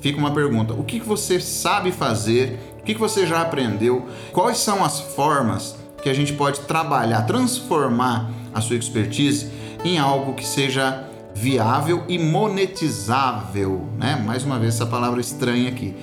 Fica 0.00 0.18
uma 0.18 0.32
pergunta: 0.32 0.74
o 0.74 0.84
que 0.84 1.00
você 1.00 1.40
sabe 1.40 1.90
fazer? 1.90 2.58
O 2.78 2.82
que 2.84 2.94
você 2.94 3.26
já 3.26 3.40
aprendeu? 3.40 4.06
Quais 4.32 4.58
são 4.58 4.84
as 4.84 5.00
formas 5.00 5.76
que 6.02 6.10
a 6.10 6.14
gente 6.14 6.34
pode 6.34 6.60
trabalhar, 6.60 7.22
transformar 7.22 8.30
a 8.52 8.60
sua 8.60 8.76
expertise 8.76 9.48
em 9.82 9.98
algo 9.98 10.34
que 10.34 10.46
seja 10.46 11.08
viável 11.34 12.04
e 12.08 12.18
monetizável, 12.18 13.88
né? 13.98 14.22
Mais 14.24 14.44
uma 14.44 14.58
vez 14.58 14.74
essa 14.74 14.86
palavra 14.86 15.20
estranha 15.20 15.68
aqui. 15.68 15.94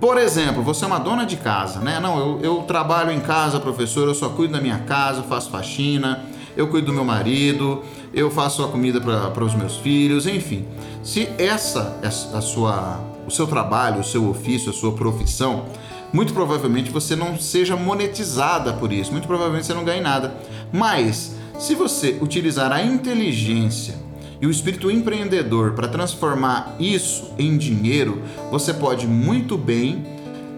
Por 0.00 0.16
exemplo, 0.16 0.62
você 0.62 0.84
é 0.84 0.86
uma 0.88 0.98
dona 0.98 1.26
de 1.26 1.36
casa, 1.36 1.80
né? 1.80 1.98
Não, 2.00 2.18
eu, 2.18 2.40
eu 2.40 2.56
trabalho 2.62 3.10
em 3.10 3.20
casa, 3.20 3.58
professor, 3.60 4.08
eu 4.08 4.14
só 4.14 4.28
cuido 4.28 4.52
da 4.52 4.60
minha 4.60 4.78
casa, 4.78 5.22
faço 5.22 5.50
faxina, 5.50 6.24
eu 6.56 6.68
cuido 6.68 6.86
do 6.86 6.92
meu 6.92 7.04
marido, 7.04 7.82
eu 8.14 8.30
faço 8.30 8.64
a 8.64 8.68
comida 8.68 9.00
para 9.00 9.44
os 9.44 9.54
meus 9.54 9.76
filhos, 9.76 10.26
enfim. 10.26 10.66
Se 11.02 11.28
essa 11.36 11.98
é 12.02 12.06
a 12.06 12.40
sua, 12.40 13.00
o 13.26 13.30
seu 13.30 13.46
trabalho, 13.46 14.00
o 14.00 14.04
seu 14.04 14.28
ofício, 14.28 14.70
a 14.70 14.72
sua 14.72 14.92
profissão, 14.92 15.66
muito 16.12 16.32
provavelmente 16.32 16.90
você 16.90 17.14
não 17.14 17.38
seja 17.38 17.76
monetizada 17.76 18.72
por 18.72 18.92
isso, 18.92 19.12
muito 19.12 19.26
provavelmente 19.26 19.66
você 19.66 19.74
não 19.74 19.84
ganhe 19.84 20.00
nada. 20.00 20.34
Mas 20.72 21.36
se 21.58 21.74
você 21.74 22.18
utilizar 22.20 22.72
a 22.72 22.82
inteligência 22.82 24.07
e 24.40 24.46
o 24.46 24.50
espírito 24.50 24.90
empreendedor 24.90 25.72
para 25.72 25.88
transformar 25.88 26.76
isso 26.78 27.32
em 27.38 27.56
dinheiro, 27.56 28.22
você 28.50 28.72
pode 28.72 29.06
muito 29.06 29.58
bem 29.58 30.06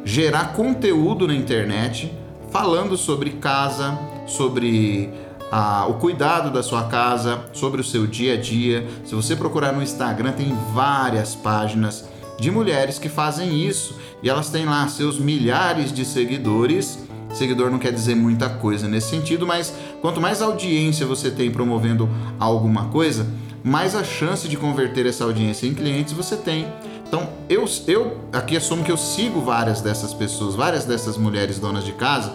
gerar 0.04 0.52
conteúdo 0.52 1.26
na 1.26 1.34
internet 1.34 2.12
falando 2.50 2.96
sobre 2.96 3.30
casa, 3.30 3.98
sobre 4.26 5.10
ah, 5.50 5.86
o 5.88 5.94
cuidado 5.94 6.50
da 6.50 6.62
sua 6.62 6.84
casa, 6.84 7.44
sobre 7.52 7.80
o 7.80 7.84
seu 7.84 8.06
dia 8.06 8.34
a 8.34 8.36
dia. 8.36 8.86
Se 9.04 9.14
você 9.14 9.34
procurar 9.34 9.72
no 9.72 9.82
Instagram, 9.82 10.32
tem 10.32 10.56
várias 10.72 11.34
páginas 11.34 12.08
de 12.38 12.50
mulheres 12.50 12.98
que 12.98 13.08
fazem 13.08 13.66
isso 13.66 13.98
e 14.22 14.28
elas 14.28 14.50
têm 14.50 14.64
lá 14.64 14.86
seus 14.88 15.18
milhares 15.18 15.92
de 15.92 16.04
seguidores. 16.04 16.98
Seguidor 17.32 17.70
não 17.70 17.78
quer 17.78 17.92
dizer 17.92 18.16
muita 18.16 18.48
coisa 18.48 18.88
nesse 18.88 19.10
sentido, 19.10 19.46
mas 19.46 19.72
quanto 20.00 20.20
mais 20.20 20.42
audiência 20.42 21.06
você 21.06 21.30
tem 21.30 21.50
promovendo 21.50 22.08
alguma 22.40 22.86
coisa, 22.86 23.26
mais 23.62 23.94
a 23.94 24.02
chance 24.02 24.48
de 24.48 24.56
converter 24.56 25.06
essa 25.06 25.24
audiência 25.24 25.66
em 25.66 25.74
clientes 25.74 26.12
você 26.12 26.36
tem. 26.36 26.66
Então, 27.06 27.28
eu, 27.48 27.64
eu 27.86 28.18
aqui 28.32 28.56
assumo 28.56 28.84
que 28.84 28.92
eu 28.92 28.96
sigo 28.96 29.40
várias 29.40 29.80
dessas 29.80 30.14
pessoas, 30.14 30.54
várias 30.54 30.84
dessas 30.84 31.16
mulheres 31.16 31.58
donas 31.58 31.84
de 31.84 31.92
casa, 31.92 32.32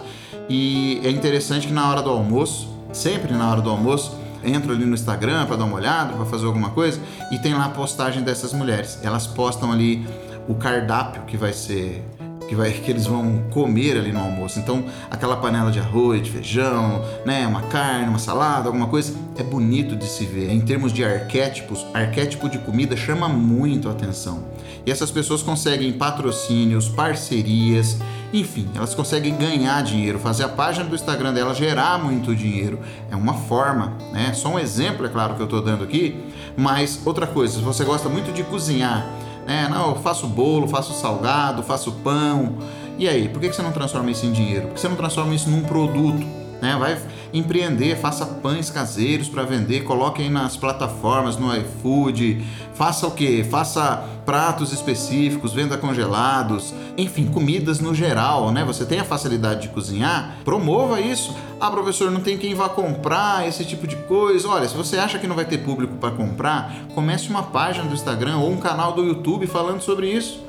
e 0.48 1.00
é 1.02 1.10
interessante 1.10 1.66
que 1.66 1.72
na 1.72 1.90
hora 1.90 2.02
do 2.02 2.10
almoço, 2.10 2.68
sempre 2.92 3.32
na 3.32 3.50
hora 3.50 3.60
do 3.60 3.70
almoço, 3.70 4.14
entro 4.44 4.72
ali 4.72 4.84
no 4.84 4.94
Instagram 4.94 5.46
para 5.46 5.56
dar 5.56 5.64
uma 5.64 5.76
olhada, 5.76 6.12
para 6.12 6.26
fazer 6.26 6.46
alguma 6.46 6.70
coisa, 6.70 7.00
e 7.32 7.38
tem 7.38 7.54
lá 7.54 7.64
a 7.64 7.70
postagem 7.70 8.22
dessas 8.22 8.52
mulheres. 8.52 8.98
Elas 9.02 9.26
postam 9.26 9.72
ali 9.72 10.06
o 10.46 10.54
cardápio 10.54 11.22
que 11.22 11.36
vai 11.36 11.52
ser 11.52 12.04
que, 12.48 12.54
vai, 12.54 12.70
que 12.70 12.90
eles 12.90 13.06
vão 13.06 13.42
comer 13.50 13.98
ali 13.98 14.12
no 14.12 14.20
almoço. 14.20 14.58
Então, 14.58 14.84
aquela 15.10 15.36
panela 15.36 15.70
de 15.70 15.78
arroz, 15.78 16.22
de 16.22 16.30
feijão, 16.30 17.04
né, 17.24 17.46
uma 17.46 17.62
carne, 17.62 18.08
uma 18.08 18.18
salada, 18.18 18.68
alguma 18.68 18.86
coisa, 18.86 19.14
é 19.36 19.42
bonito 19.42 19.96
de 19.96 20.06
se 20.06 20.24
ver. 20.24 20.50
Em 20.50 20.60
termos 20.60 20.92
de 20.92 21.04
arquétipos, 21.04 21.86
arquétipo 21.92 22.48
de 22.48 22.58
comida 22.58 22.96
chama 22.96 23.28
muito 23.28 23.88
a 23.88 23.92
atenção. 23.92 24.44
E 24.84 24.90
essas 24.90 25.10
pessoas 25.10 25.42
conseguem 25.42 25.92
patrocínios, 25.92 26.88
parcerias, 26.88 27.98
enfim, 28.32 28.68
elas 28.74 28.94
conseguem 28.94 29.34
ganhar 29.36 29.82
dinheiro, 29.82 30.18
fazer 30.18 30.44
a 30.44 30.48
página 30.48 30.84
do 30.84 30.94
Instagram 30.94 31.32
dela 31.32 31.54
gerar 31.54 31.98
muito 32.02 32.34
dinheiro. 32.34 32.78
É 33.10 33.16
uma 33.16 33.34
forma, 33.34 33.96
né? 34.12 34.32
Só 34.34 34.48
um 34.50 34.58
exemplo, 34.58 35.06
é 35.06 35.08
claro, 35.08 35.34
que 35.34 35.40
eu 35.40 35.44
estou 35.44 35.62
dando 35.62 35.84
aqui, 35.84 36.16
mas 36.56 37.00
outra 37.04 37.26
coisa, 37.26 37.54
se 37.54 37.62
você 37.62 37.84
gosta 37.84 38.08
muito 38.08 38.32
de 38.32 38.42
cozinhar, 38.44 39.06
né? 39.46 39.68
Não, 39.68 39.90
eu 39.90 39.96
faço 39.96 40.26
bolo, 40.26 40.66
faço 40.66 40.92
salgado, 40.92 41.62
faço 41.62 41.92
pão. 41.92 42.56
E 42.98 43.08
aí, 43.08 43.28
por 43.28 43.40
que 43.40 43.52
você 43.52 43.62
não 43.62 43.72
transforma 43.72 44.10
isso 44.10 44.26
em 44.26 44.32
dinheiro? 44.32 44.68
Por 44.68 44.74
que 44.74 44.80
você 44.80 44.88
não 44.88 44.96
transforma 44.96 45.34
isso 45.34 45.48
num 45.48 45.62
produto? 45.62 46.26
Né? 46.60 46.76
Vai 46.78 46.98
empreender, 47.32 47.96
faça 47.96 48.24
pães 48.24 48.70
caseiros 48.70 49.28
para 49.28 49.42
vender, 49.42 49.84
coloque 49.84 50.22
aí 50.22 50.30
nas 50.30 50.56
plataformas, 50.56 51.36
no 51.36 51.54
iFood, 51.54 52.44
faça 52.74 53.06
o 53.06 53.10
que? 53.10 53.44
Faça 53.44 54.04
pratos 54.24 54.72
específicos, 54.72 55.52
venda 55.52 55.76
congelados, 55.78 56.74
enfim, 56.96 57.26
comidas 57.26 57.78
no 57.78 57.94
geral, 57.94 58.50
né? 58.50 58.64
Você 58.64 58.84
tem 58.84 58.98
a 58.98 59.04
facilidade 59.04 59.62
de 59.62 59.68
cozinhar, 59.68 60.38
promova 60.44 61.00
isso. 61.00 61.34
Ah, 61.60 61.70
professor, 61.70 62.10
não 62.10 62.20
tem 62.20 62.36
quem 62.36 62.54
vá 62.54 62.68
comprar 62.68 63.46
esse 63.46 63.64
tipo 63.64 63.86
de 63.86 63.96
coisa. 63.96 64.48
Olha, 64.48 64.68
se 64.68 64.76
você 64.76 64.98
acha 64.98 65.18
que 65.18 65.26
não 65.26 65.36
vai 65.36 65.44
ter 65.44 65.58
público 65.58 65.94
para 65.96 66.10
comprar, 66.10 66.74
comece 66.94 67.28
uma 67.28 67.44
página 67.44 67.86
do 67.86 67.94
Instagram 67.94 68.38
ou 68.38 68.50
um 68.50 68.58
canal 68.58 68.92
do 68.92 69.04
YouTube 69.04 69.46
falando 69.46 69.80
sobre 69.80 70.10
isso. 70.10 70.45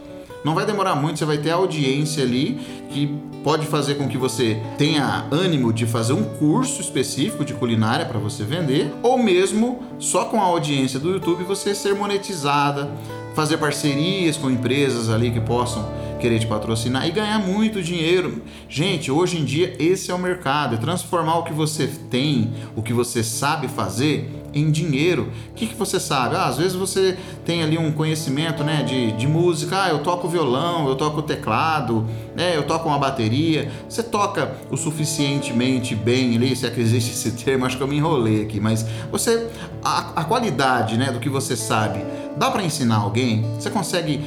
Não 0.47 0.55
vai 0.55 0.65
demorar 0.65 0.95
muito, 0.95 1.19
você 1.19 1.25
vai 1.25 1.37
ter 1.37 1.51
audiência 1.51 2.23
ali 2.23 2.57
que 2.89 3.05
pode 3.43 3.67
fazer 3.67 3.95
com 3.95 4.07
que 4.07 4.17
você 4.17 4.57
tenha 4.77 5.25
ânimo 5.29 5.73
de 5.73 5.85
fazer 5.85 6.13
um 6.13 6.23
curso 6.23 6.79
específico 6.79 7.43
de 7.43 7.53
culinária 7.53 8.05
para 8.05 8.17
você 8.17 8.45
vender, 8.45 8.89
ou 9.03 9.17
mesmo 9.17 9.83
só 9.99 10.23
com 10.23 10.41
a 10.41 10.45
audiência 10.45 11.01
do 11.01 11.11
YouTube 11.11 11.43
você 11.43 11.75
ser 11.75 11.93
monetizada, 11.95 12.89
fazer 13.35 13.57
parcerias 13.57 14.37
com 14.37 14.49
empresas 14.49 15.09
ali 15.09 15.31
que 15.31 15.41
possam 15.41 15.85
querer 16.17 16.39
te 16.39 16.47
patrocinar 16.47 17.07
e 17.07 17.11
ganhar 17.11 17.39
muito 17.39 17.81
dinheiro. 17.81 18.41
Gente, 18.67 19.11
hoje 19.11 19.37
em 19.37 19.45
dia 19.45 19.75
esse 19.79 20.11
é 20.11 20.13
o 20.13 20.19
mercado, 20.19 20.75
é 20.75 20.77
transformar 20.77 21.37
o 21.37 21.43
que 21.43 21.53
você 21.53 21.87
tem, 22.09 22.53
o 22.75 22.81
que 22.81 22.93
você 22.93 23.23
sabe 23.23 23.67
fazer 23.67 24.29
em 24.53 24.71
dinheiro. 24.71 25.31
O 25.51 25.53
que, 25.53 25.67
que 25.67 25.75
você 25.75 25.99
sabe? 25.99 26.35
Ah, 26.35 26.45
às 26.45 26.57
vezes 26.57 26.73
você 26.73 27.17
tem 27.45 27.63
ali 27.63 27.77
um 27.77 27.91
conhecimento 27.91 28.63
né, 28.63 28.83
de, 28.83 29.11
de 29.13 29.27
música, 29.27 29.83
ah, 29.83 29.89
eu 29.89 29.99
toco 29.99 30.27
violão, 30.27 30.87
eu 30.87 30.95
toco 30.95 31.21
teclado, 31.21 32.05
né, 32.35 32.55
eu 32.55 32.63
toco 32.63 32.87
uma 32.87 32.97
bateria. 32.97 33.71
Você 33.87 34.03
toca 34.03 34.55
o 34.71 34.77
suficientemente 34.77 35.95
bem 35.95 36.35
ali, 36.35 36.55
se 36.55 36.65
é 36.65 36.69
que 36.69 36.81
existe 36.81 37.11
esse 37.11 37.31
termo, 37.31 37.65
acho 37.65 37.77
que 37.77 37.83
eu 37.83 37.87
me 37.87 37.97
enrolei 37.97 38.41
aqui, 38.41 38.59
mas 38.59 38.85
você, 39.11 39.47
a, 39.83 40.21
a 40.21 40.23
qualidade 40.23 40.97
né, 40.97 41.11
do 41.11 41.19
que 41.19 41.29
você 41.29 41.55
sabe, 41.55 42.03
dá 42.37 42.49
para 42.49 42.63
ensinar 42.63 42.97
alguém? 42.97 43.45
Você 43.59 43.69
consegue 43.69 44.21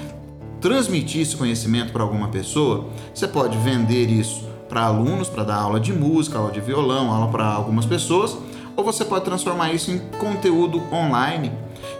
transmitir 0.60 1.22
esse 1.22 1.36
conhecimento 1.36 1.92
para 1.92 2.02
alguma 2.02 2.28
pessoa? 2.28 2.86
Você 3.14 3.26
pode 3.26 3.56
vender 3.58 4.10
isso 4.10 4.48
para 4.68 4.82
alunos, 4.82 5.28
para 5.28 5.44
dar 5.44 5.56
aula 5.56 5.80
de 5.80 5.92
música, 5.92 6.38
aula 6.38 6.50
de 6.50 6.60
violão, 6.60 7.10
aula 7.10 7.28
para 7.28 7.46
algumas 7.46 7.86
pessoas 7.86 8.36
ou 8.80 8.84
você 8.84 9.04
pode 9.04 9.24
transformar 9.24 9.72
isso 9.72 9.90
em 9.90 9.98
conteúdo 10.18 10.82
online 10.92 11.52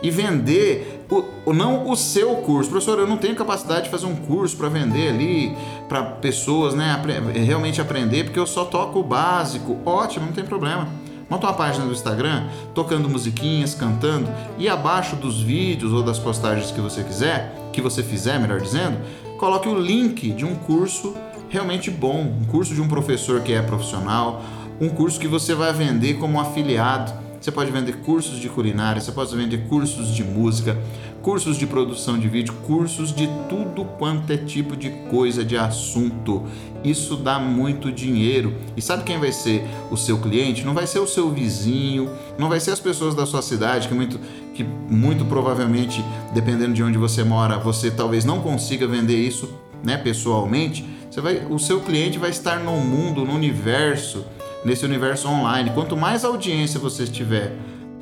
e 0.03 0.11
vender 0.11 1.05
o, 1.45 1.53
não 1.53 1.91
o 1.91 1.97
seu 1.97 2.37
curso. 2.37 2.71
Professor, 2.71 2.99
eu 2.99 3.07
não 3.07 3.17
tenho 3.17 3.37
capacidade 3.37 3.85
de 3.85 3.91
fazer 3.91 4.07
um 4.07 4.17
curso 4.17 4.57
para 4.57 4.69
vender 4.69 5.09
ali 5.09 5.57
para 5.89 6.03
pessoas, 6.03 6.75
né, 6.75 7.01
realmente 7.35 7.81
aprender, 7.81 8.25
porque 8.25 8.39
eu 8.39 8.47
só 8.47 8.65
toco 8.65 9.01
o 9.01 9.03
básico. 9.03 9.77
Ótimo, 9.85 10.27
não 10.27 10.33
tem 10.33 10.45
problema. 10.45 10.89
Monta 11.29 11.47
uma 11.47 11.53
página 11.53 11.85
do 11.85 11.93
Instagram, 11.93 12.49
tocando 12.75 13.09
musiquinhas, 13.09 13.75
cantando, 13.75 14.29
e 14.59 14.69
abaixo 14.69 15.15
dos 15.15 15.41
vídeos 15.41 15.93
ou 15.93 16.03
das 16.03 16.19
postagens 16.19 16.73
que 16.73 16.81
você 16.81 17.05
quiser, 17.05 17.55
que 17.71 17.81
você 17.81 18.03
fizer, 18.03 18.39
melhor 18.39 18.61
dizendo, 18.61 18.99
coloque 19.39 19.69
o 19.69 19.79
link 19.79 20.31
de 20.33 20.45
um 20.45 20.55
curso 20.55 21.15
realmente 21.49 21.91
bom, 21.91 22.21
um 22.21 22.45
curso 22.45 22.75
de 22.75 22.81
um 22.81 22.89
professor 22.89 23.41
que 23.41 23.53
é 23.53 23.61
profissional, 23.61 24.43
um 24.81 24.89
curso 24.89 25.19
que 25.19 25.27
você 25.27 25.55
vai 25.55 25.73
vender 25.73 26.15
como 26.15 26.41
afiliado. 26.41 27.13
Você 27.41 27.51
pode 27.51 27.71
vender 27.71 27.97
cursos 28.01 28.39
de 28.39 28.51
culinária, 28.51 29.01
você 29.01 29.11
pode 29.11 29.35
vender 29.35 29.67
cursos 29.67 30.15
de 30.15 30.23
música, 30.23 30.77
cursos 31.23 31.57
de 31.57 31.67
produção 31.67 32.19
de 32.19 32.29
vídeo, 32.29 32.53
cursos 32.67 33.15
de 33.15 33.27
tudo 33.49 33.87
quanto 33.99 34.31
é 34.31 34.37
tipo 34.37 34.77
de 34.77 34.91
coisa, 35.11 35.43
de 35.43 35.57
assunto. 35.57 36.45
Isso 36.85 37.17
dá 37.17 37.39
muito 37.39 37.91
dinheiro. 37.91 38.55
E 38.77 38.83
sabe 38.83 39.05
quem 39.05 39.19
vai 39.19 39.33
ser 39.33 39.65
o 39.91 39.97
seu 39.97 40.19
cliente? 40.19 40.67
Não 40.67 40.75
vai 40.75 40.87
ser 40.87 40.99
o 40.99 41.07
seu 41.07 41.31
vizinho, 41.31 42.11
não 42.39 42.51
vai 42.51 42.61
ser 42.61 42.73
as 42.73 42.81
pessoas 42.81 43.15
da 43.15 43.25
sua 43.25 43.41
cidade, 43.41 43.89
que 43.89 43.95
muito, 43.95 44.21
que 44.55 44.63
muito 44.63 45.25
provavelmente, 45.25 46.05
dependendo 46.35 46.75
de 46.75 46.83
onde 46.83 46.99
você 46.99 47.25
mora, 47.25 47.59
você 47.59 47.91
talvez 47.91 48.23
não 48.23 48.41
consiga 48.41 48.87
vender 48.87 49.17
isso 49.17 49.49
né, 49.83 49.97
pessoalmente. 49.97 50.85
Você 51.11 51.23
vai, 51.23 51.47
o 51.49 51.59
seu 51.59 51.81
cliente 51.81 52.19
vai 52.19 52.31
estar 52.31 52.61
no 52.61 52.77
mundo, 52.77 53.25
no 53.25 53.35
universo 53.35 54.27
nesse 54.65 54.85
universo 54.85 55.29
online. 55.29 55.71
Quanto 55.71 55.97
mais 55.97 56.25
audiência 56.25 56.79
você 56.79 57.07
tiver 57.07 57.53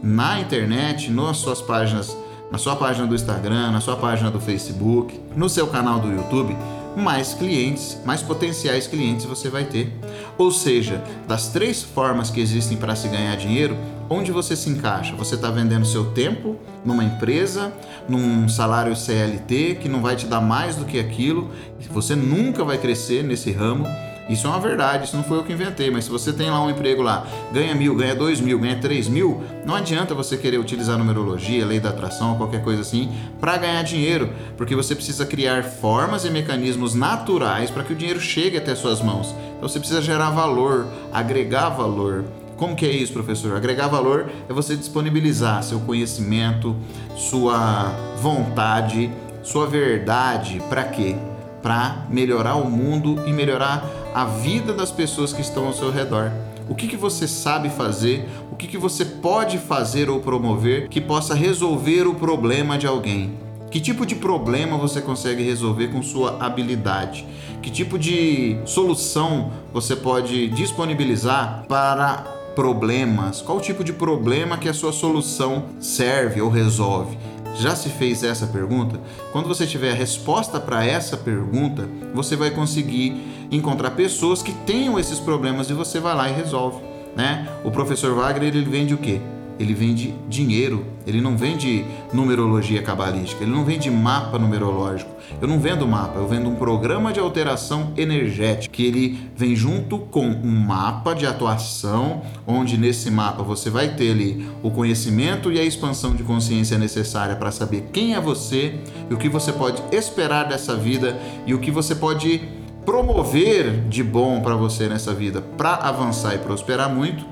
na 0.03 0.41
internet, 0.41 1.11
nas 1.11 1.39
suas 1.39 1.61
páginas, 1.61 2.17
na 2.51 2.59
sua 2.59 2.77
página 2.77 3.07
do 3.07 3.15
Instagram, 3.15 3.71
na 3.71 3.81
sua 3.81 3.97
página 3.97 4.31
do 4.31 4.41
Facebook, 4.41 5.21
no 5.37 5.49
seu 5.49 5.67
canal 5.67 5.99
do 5.99 6.11
YouTube, 6.11 6.57
mais 6.97 7.35
clientes, 7.35 7.99
mais 8.05 8.23
potenciais 8.23 8.87
clientes 8.87 9.25
você 9.25 9.49
vai 9.49 9.65
ter. 9.65 9.93
Ou 10.37 10.51
seja, 10.51 11.03
das 11.27 11.49
três 11.49 11.83
formas 11.83 12.31
que 12.31 12.41
existem 12.41 12.77
para 12.77 12.97
se 12.97 13.09
ganhar 13.09 13.37
dinheiro, 13.37 13.77
onde 14.09 14.33
você 14.33 14.57
se 14.57 14.71
encaixa? 14.71 15.15
Você 15.17 15.35
está 15.35 15.51
vendendo 15.51 15.85
seu 15.85 16.13
tempo 16.13 16.57
numa 16.85 17.05
empresa, 17.05 17.73
num 18.09 18.49
salário 18.49 18.97
CLT 18.97 19.79
que 19.81 19.89
não 19.89 20.01
vai 20.01 20.17
te 20.17 20.27
dar 20.27 20.41
mais 20.41 20.75
do 20.77 20.85
que 20.85 20.99
aquilo, 20.99 21.51
você 21.91 22.17
nunca 22.17 22.65
vai 22.65 22.79
crescer 22.79 23.23
nesse 23.23 23.53
ramo 23.53 23.87
isso 24.29 24.47
é 24.47 24.51
uma 24.51 24.61
verdade, 24.61 25.05
isso 25.05 25.17
não 25.17 25.25
foi 25.25 25.39
eu 25.39 25.45
que 25.45 25.53
inventei, 25.53 25.91
mas 25.91 26.05
se 26.05 26.11
você 26.11 26.33
tem 26.33 26.51
lá 26.51 26.63
um 26.63 26.71
emprego 26.71 27.03
lá, 27.03 27.27
ganha 27.53 27.75
mil, 27.75 27.95
ganha 27.95 28.15
dois 28.15 28.41
mil, 28.41 28.59
ganha 28.59 28.77
três 28.77 29.09
mil, 29.09 29.43
não 29.65 29.75
adianta 29.75 30.15
você 30.15 30.37
querer 30.37 30.59
utilizar 30.59 30.99
numerologia, 30.99 31.65
lei 31.65 31.81
da 31.81 31.89
atração, 31.89 32.37
qualquer 32.37 32.63
coisa 32.63 32.83
assim, 32.83 33.11
para 33.41 33.57
ganhar 33.57 33.83
dinheiro, 33.83 34.31
porque 34.57 34.77
você 34.77 34.95
precisa 34.95 35.25
criar 35.25 35.65
formas 35.65 36.25
e 36.25 36.31
mecanismos 36.31 36.95
naturais 36.95 37.71
para 37.71 37.83
que 37.83 37.93
o 37.93 37.97
dinheiro 37.97 38.21
chegue 38.21 38.57
até 38.57 38.75
suas 38.75 39.01
mãos. 39.01 39.35
Então 39.57 39.69
você 39.69 39.79
precisa 39.79 40.03
gerar 40.03 40.31
valor, 40.31 40.87
agregar 41.13 41.71
valor. 41.71 42.25
Como 42.57 42.75
que 42.75 42.85
é 42.85 42.91
isso, 42.91 43.13
professor? 43.13 43.57
Agregar 43.57 43.87
valor 43.87 44.31
é 44.49 44.53
você 44.53 44.75
disponibilizar 44.77 45.63
seu 45.63 45.79
conhecimento, 45.81 46.77
sua 47.17 47.93
vontade, 48.21 49.11
sua 49.43 49.67
verdade, 49.67 50.61
para 50.69 50.85
quê? 50.85 51.17
Para 51.63 52.05
melhorar 52.11 52.57
o 52.57 52.69
mundo 52.69 53.23
e 53.27 53.33
melhorar 53.33 53.85
a 54.19 54.25
vida 54.25 54.73
das 54.73 54.91
pessoas 54.91 55.33
que 55.33 55.41
estão 55.41 55.69
ao 55.69 55.73
seu 55.73 55.93
redor. 55.93 56.33
O 56.69 56.75
que, 56.75 56.89
que 56.89 56.97
você 56.97 57.29
sabe 57.29 57.71
fazer, 57.71 58.29
o 58.51 58.57
que, 58.57 58.67
que 58.67 58.77
você 58.77 59.05
pode 59.05 59.59
fazer 59.59 60.11
ou 60.11 60.19
promover 60.19 60.89
que 60.89 61.01
possa 61.01 61.37
resolver 61.37 62.05
o 62.05 62.17
problema 62.17 62.77
de 62.77 62.85
alguém. 62.85 63.39
Que 63.71 63.79
tipo 63.79 64.05
de 64.05 64.17
problema 64.17 64.77
você 64.77 65.01
consegue 65.01 65.45
resolver 65.45 65.93
com 65.93 66.03
sua 66.03 66.37
habilidade? 66.45 67.25
Que 67.63 67.71
tipo 67.71 67.97
de 67.97 68.59
solução 68.67 69.53
você 69.73 69.95
pode 69.95 70.49
disponibilizar 70.49 71.65
para 71.69 72.25
problemas? 72.57 73.41
Qual 73.41 73.61
tipo 73.61 73.85
de 73.85 73.93
problema 73.93 74.59
que 74.59 74.69
a 74.69 74.75
sua 74.75 74.91
solução 74.91 75.67
serve 75.79 76.41
ou 76.41 76.51
resolve? 76.51 77.17
Já 77.55 77.75
se 77.75 77.89
fez 77.89 78.23
essa 78.23 78.47
pergunta? 78.47 79.01
Quando 79.33 79.49
você 79.49 79.67
tiver 79.67 79.91
a 79.91 79.95
resposta 79.95 80.61
para 80.61 80.85
essa 80.85 81.17
pergunta, 81.17 81.89
você 82.15 82.37
vai 82.37 82.51
conseguir 82.51 83.49
encontrar 83.51 83.93
pessoas 83.93 84.43
que 84.43 84.53
tenham 84.53 84.99
esses 84.99 85.19
problemas 85.19 85.71
e 85.71 85.73
você 85.73 85.99
vai 85.99 86.15
lá 86.15 86.29
e 86.29 86.33
resolve. 86.33 86.83
Né? 87.17 87.49
O 87.65 87.71
professor 87.71 88.15
Wagner 88.15 88.55
ele 88.55 88.65
vende 88.65 88.95
o 88.95 88.99
quê? 88.99 89.21
Ele 89.59 89.75
vende 89.75 90.15
dinheiro, 90.29 90.87
ele 91.07 91.21
não 91.21 91.37
vende 91.37 91.85
numerologia 92.13 92.83
cabalística, 92.83 93.43
ele 93.43 93.53
não 93.53 93.65
vende 93.65 93.91
mapa 93.91 94.39
numerológico. 94.39 95.11
Eu 95.41 95.49
não 95.49 95.59
vendo 95.59 95.87
mapa, 95.87 96.19
eu 96.19 96.27
vendo 96.27 96.49
um 96.49 96.55
programa 96.55 97.13
de 97.13 97.21
alteração 97.21 97.93
energética, 97.97 98.75
que 98.75 98.85
ele 98.85 99.31
vem 99.37 99.55
junto 99.55 99.99
com 99.99 100.27
um 100.27 100.51
mapa 100.51 101.15
de 101.15 101.27
atuação, 101.27 102.23
onde 102.47 102.79
nesse 102.79 103.11
mapa 103.11 103.43
você 103.43 103.69
vai 103.69 103.95
ter 103.95 104.13
ali 104.13 104.49
o 104.63 104.71
conhecimento 104.71 105.53
e 105.53 105.59
a 105.59 105.65
expansão 105.65 106.15
de 106.15 106.23
consciência 106.23 106.79
necessária 106.79 107.37
para 107.37 107.51
saber 107.51 107.89
quem 107.93 108.15
é 108.15 108.21
você 108.21 108.75
e 109.11 109.15
o 109.15 109.19
que 109.19 109.29
você 109.29 109.53
pode 109.53 109.83
esperar 109.93 110.49
dessa 110.49 110.75
vida 110.75 111.19
e 111.47 111.53
o 111.53 111.59
que 111.59 111.71
você 111.71 111.95
pode 111.95 112.41
promover 112.85 113.87
de 113.87 114.03
bom 114.03 114.41
para 114.41 114.57
você 114.57 114.89
nessa 114.89 115.13
vida 115.13 115.43
para 115.59 115.75
avançar 115.75 116.35
e 116.35 116.39
prosperar 116.39 116.89
muito 116.89 117.27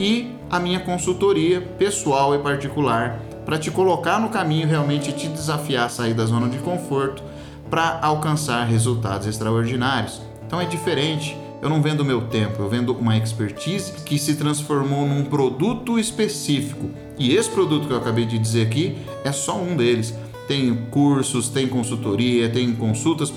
e 0.00 0.34
a 0.50 0.58
minha 0.58 0.80
consultoria 0.80 1.60
pessoal 1.60 2.34
e 2.34 2.38
particular 2.38 3.20
para 3.44 3.58
te 3.58 3.70
colocar 3.70 4.18
no 4.18 4.30
caminho 4.30 4.66
realmente 4.66 5.12
te 5.12 5.28
desafiar 5.28 5.86
a 5.86 5.88
sair 5.90 6.14
da 6.14 6.24
zona 6.24 6.48
de 6.48 6.58
conforto 6.58 7.22
para 7.68 8.00
alcançar 8.02 8.64
resultados 8.64 9.26
extraordinários. 9.26 10.20
Então 10.46 10.60
é 10.60 10.64
diferente. 10.64 11.36
Eu 11.62 11.68
não 11.68 11.82
vendo 11.82 12.02
meu 12.02 12.22
tempo, 12.22 12.62
eu 12.62 12.70
vendo 12.70 12.94
uma 12.94 13.18
expertise 13.18 13.92
que 14.02 14.18
se 14.18 14.36
transformou 14.36 15.06
num 15.06 15.26
produto 15.26 15.98
específico. 15.98 16.88
E 17.18 17.36
esse 17.36 17.50
produto 17.50 17.86
que 17.86 17.92
eu 17.92 17.98
acabei 17.98 18.24
de 18.24 18.38
dizer 18.38 18.66
aqui 18.66 18.96
é 19.22 19.30
só 19.30 19.58
um 19.58 19.76
deles 19.76 20.14
tem 20.50 20.74
cursos, 20.90 21.48
tem 21.48 21.68
consultoria, 21.68 22.48
tem 22.48 22.74
consultas 22.74 23.32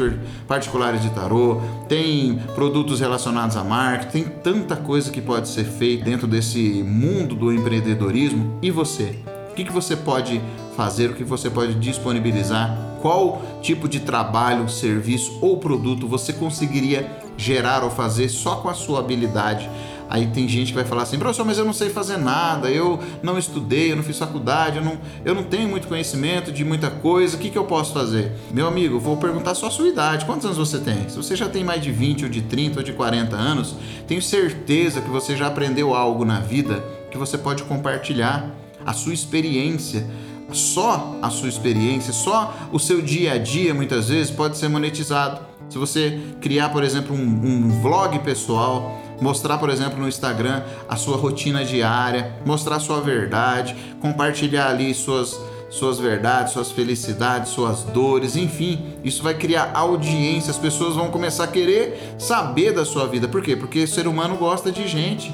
particulares 0.47 0.99
de 0.99 1.11
tarô, 1.11 1.61
tem 1.87 2.39
produtos 2.55 2.99
relacionados 2.99 3.55
à 3.55 3.63
marca, 3.63 4.05
tem 4.05 4.23
tanta 4.23 4.75
coisa 4.75 5.11
que 5.11 5.21
pode 5.21 5.47
ser 5.47 5.63
feita 5.63 6.05
dentro 6.05 6.25
desse 6.25 6.81
mundo 6.81 7.35
do 7.35 7.53
empreendedorismo. 7.53 8.57
E 8.63 8.71
você? 8.71 9.19
O 9.51 9.53
que, 9.53 9.63
que 9.63 9.71
você 9.71 9.95
pode 9.95 10.41
fazer, 10.75 11.11
o 11.11 11.13
que 11.13 11.23
você 11.23 11.51
pode 11.51 11.75
disponibilizar, 11.75 12.75
qual 12.99 13.43
tipo 13.61 13.87
de 13.87 13.99
trabalho, 13.99 14.67
serviço 14.67 15.37
ou 15.39 15.57
produto 15.57 16.07
você 16.07 16.33
conseguiria 16.33 17.07
gerar 17.37 17.83
ou 17.83 17.91
fazer 17.91 18.27
só 18.27 18.55
com 18.55 18.69
a 18.69 18.73
sua 18.73 18.97
habilidade 18.97 19.69
Aí 20.13 20.27
tem 20.27 20.47
gente 20.47 20.67
que 20.67 20.75
vai 20.75 20.85
falar 20.85 21.01
assim, 21.01 21.17
professor, 21.17 21.43
mas 21.43 21.57
eu 21.57 21.65
não 21.65 21.73
sei 21.73 21.89
fazer 21.89 22.17
nada, 22.17 22.69
eu 22.69 22.99
não 23.23 23.35
estudei, 23.35 23.91
eu 23.91 23.95
não 23.95 24.03
fiz 24.03 24.19
faculdade, 24.19 24.77
eu 24.77 24.83
não, 24.83 24.99
eu 25.25 25.33
não 25.33 25.41
tenho 25.41 25.67
muito 25.67 25.87
conhecimento 25.87 26.51
de 26.51 26.63
muita 26.63 26.91
coisa, 26.91 27.35
o 27.35 27.39
que, 27.39 27.49
que 27.49 27.57
eu 27.57 27.63
posso 27.65 27.95
fazer? 27.95 28.31
Meu 28.51 28.67
amigo, 28.67 28.99
vou 28.99 29.17
perguntar 29.17 29.55
só 29.55 29.65
a 29.65 29.71
sua 29.71 29.87
idade, 29.87 30.25
quantos 30.25 30.45
anos 30.45 30.59
você 30.59 30.77
tem? 30.77 31.09
Se 31.09 31.17
você 31.17 31.35
já 31.35 31.49
tem 31.49 31.63
mais 31.63 31.81
de 31.81 31.91
20 31.91 32.25
ou 32.25 32.29
de 32.29 32.43
30 32.43 32.81
ou 32.81 32.83
de 32.83 32.93
40 32.93 33.35
anos, 33.35 33.75
tenho 34.07 34.21
certeza 34.21 35.01
que 35.01 35.09
você 35.09 35.35
já 35.35 35.47
aprendeu 35.47 35.95
algo 35.95 36.23
na 36.23 36.39
vida 36.39 36.83
que 37.09 37.17
você 37.17 37.35
pode 37.35 37.63
compartilhar, 37.63 38.51
a 38.85 38.93
sua 38.93 39.15
experiência 39.15 40.07
só 40.51 41.17
a 41.19 41.31
sua 41.31 41.49
experiência, 41.49 42.13
só 42.13 42.53
o 42.71 42.77
seu 42.77 43.01
dia 43.01 43.33
a 43.33 43.37
dia 43.39 43.73
muitas 43.73 44.09
vezes 44.09 44.29
pode 44.29 44.57
ser 44.57 44.67
monetizado. 44.67 45.41
Se 45.67 45.79
você 45.79 46.19
criar, 46.39 46.69
por 46.69 46.83
exemplo, 46.83 47.15
um, 47.15 47.19
um 47.19 47.81
vlog 47.81 48.19
pessoal, 48.19 49.01
mostrar, 49.21 49.57
por 49.57 49.69
exemplo, 49.69 49.99
no 49.99 50.07
Instagram 50.07 50.63
a 50.87 50.95
sua 50.95 51.17
rotina 51.17 51.63
diária, 51.63 52.33
mostrar 52.45 52.79
sua 52.79 53.01
verdade, 53.01 53.75
compartilhar 53.99 54.69
ali 54.69 54.93
suas 54.93 55.37
suas 55.73 55.97
verdades, 55.97 56.53
suas 56.53 56.71
felicidades, 56.71 57.51
suas 57.51 57.81
dores, 57.81 58.35
enfim, 58.35 58.93
isso 59.03 59.23
vai 59.23 59.33
criar 59.33 59.71
audiência, 59.73 60.51
as 60.51 60.57
pessoas 60.57 60.93
vão 60.93 61.09
começar 61.09 61.45
a 61.45 61.47
querer 61.47 62.15
saber 62.19 62.73
da 62.73 62.85
sua 62.85 63.07
vida. 63.07 63.27
Por 63.27 63.41
quê? 63.41 63.55
Porque 63.55 63.83
o 63.83 63.87
ser 63.87 64.07
humano 64.07 64.37
gosta 64.37 64.71
de 64.71 64.87
gente. 64.87 65.33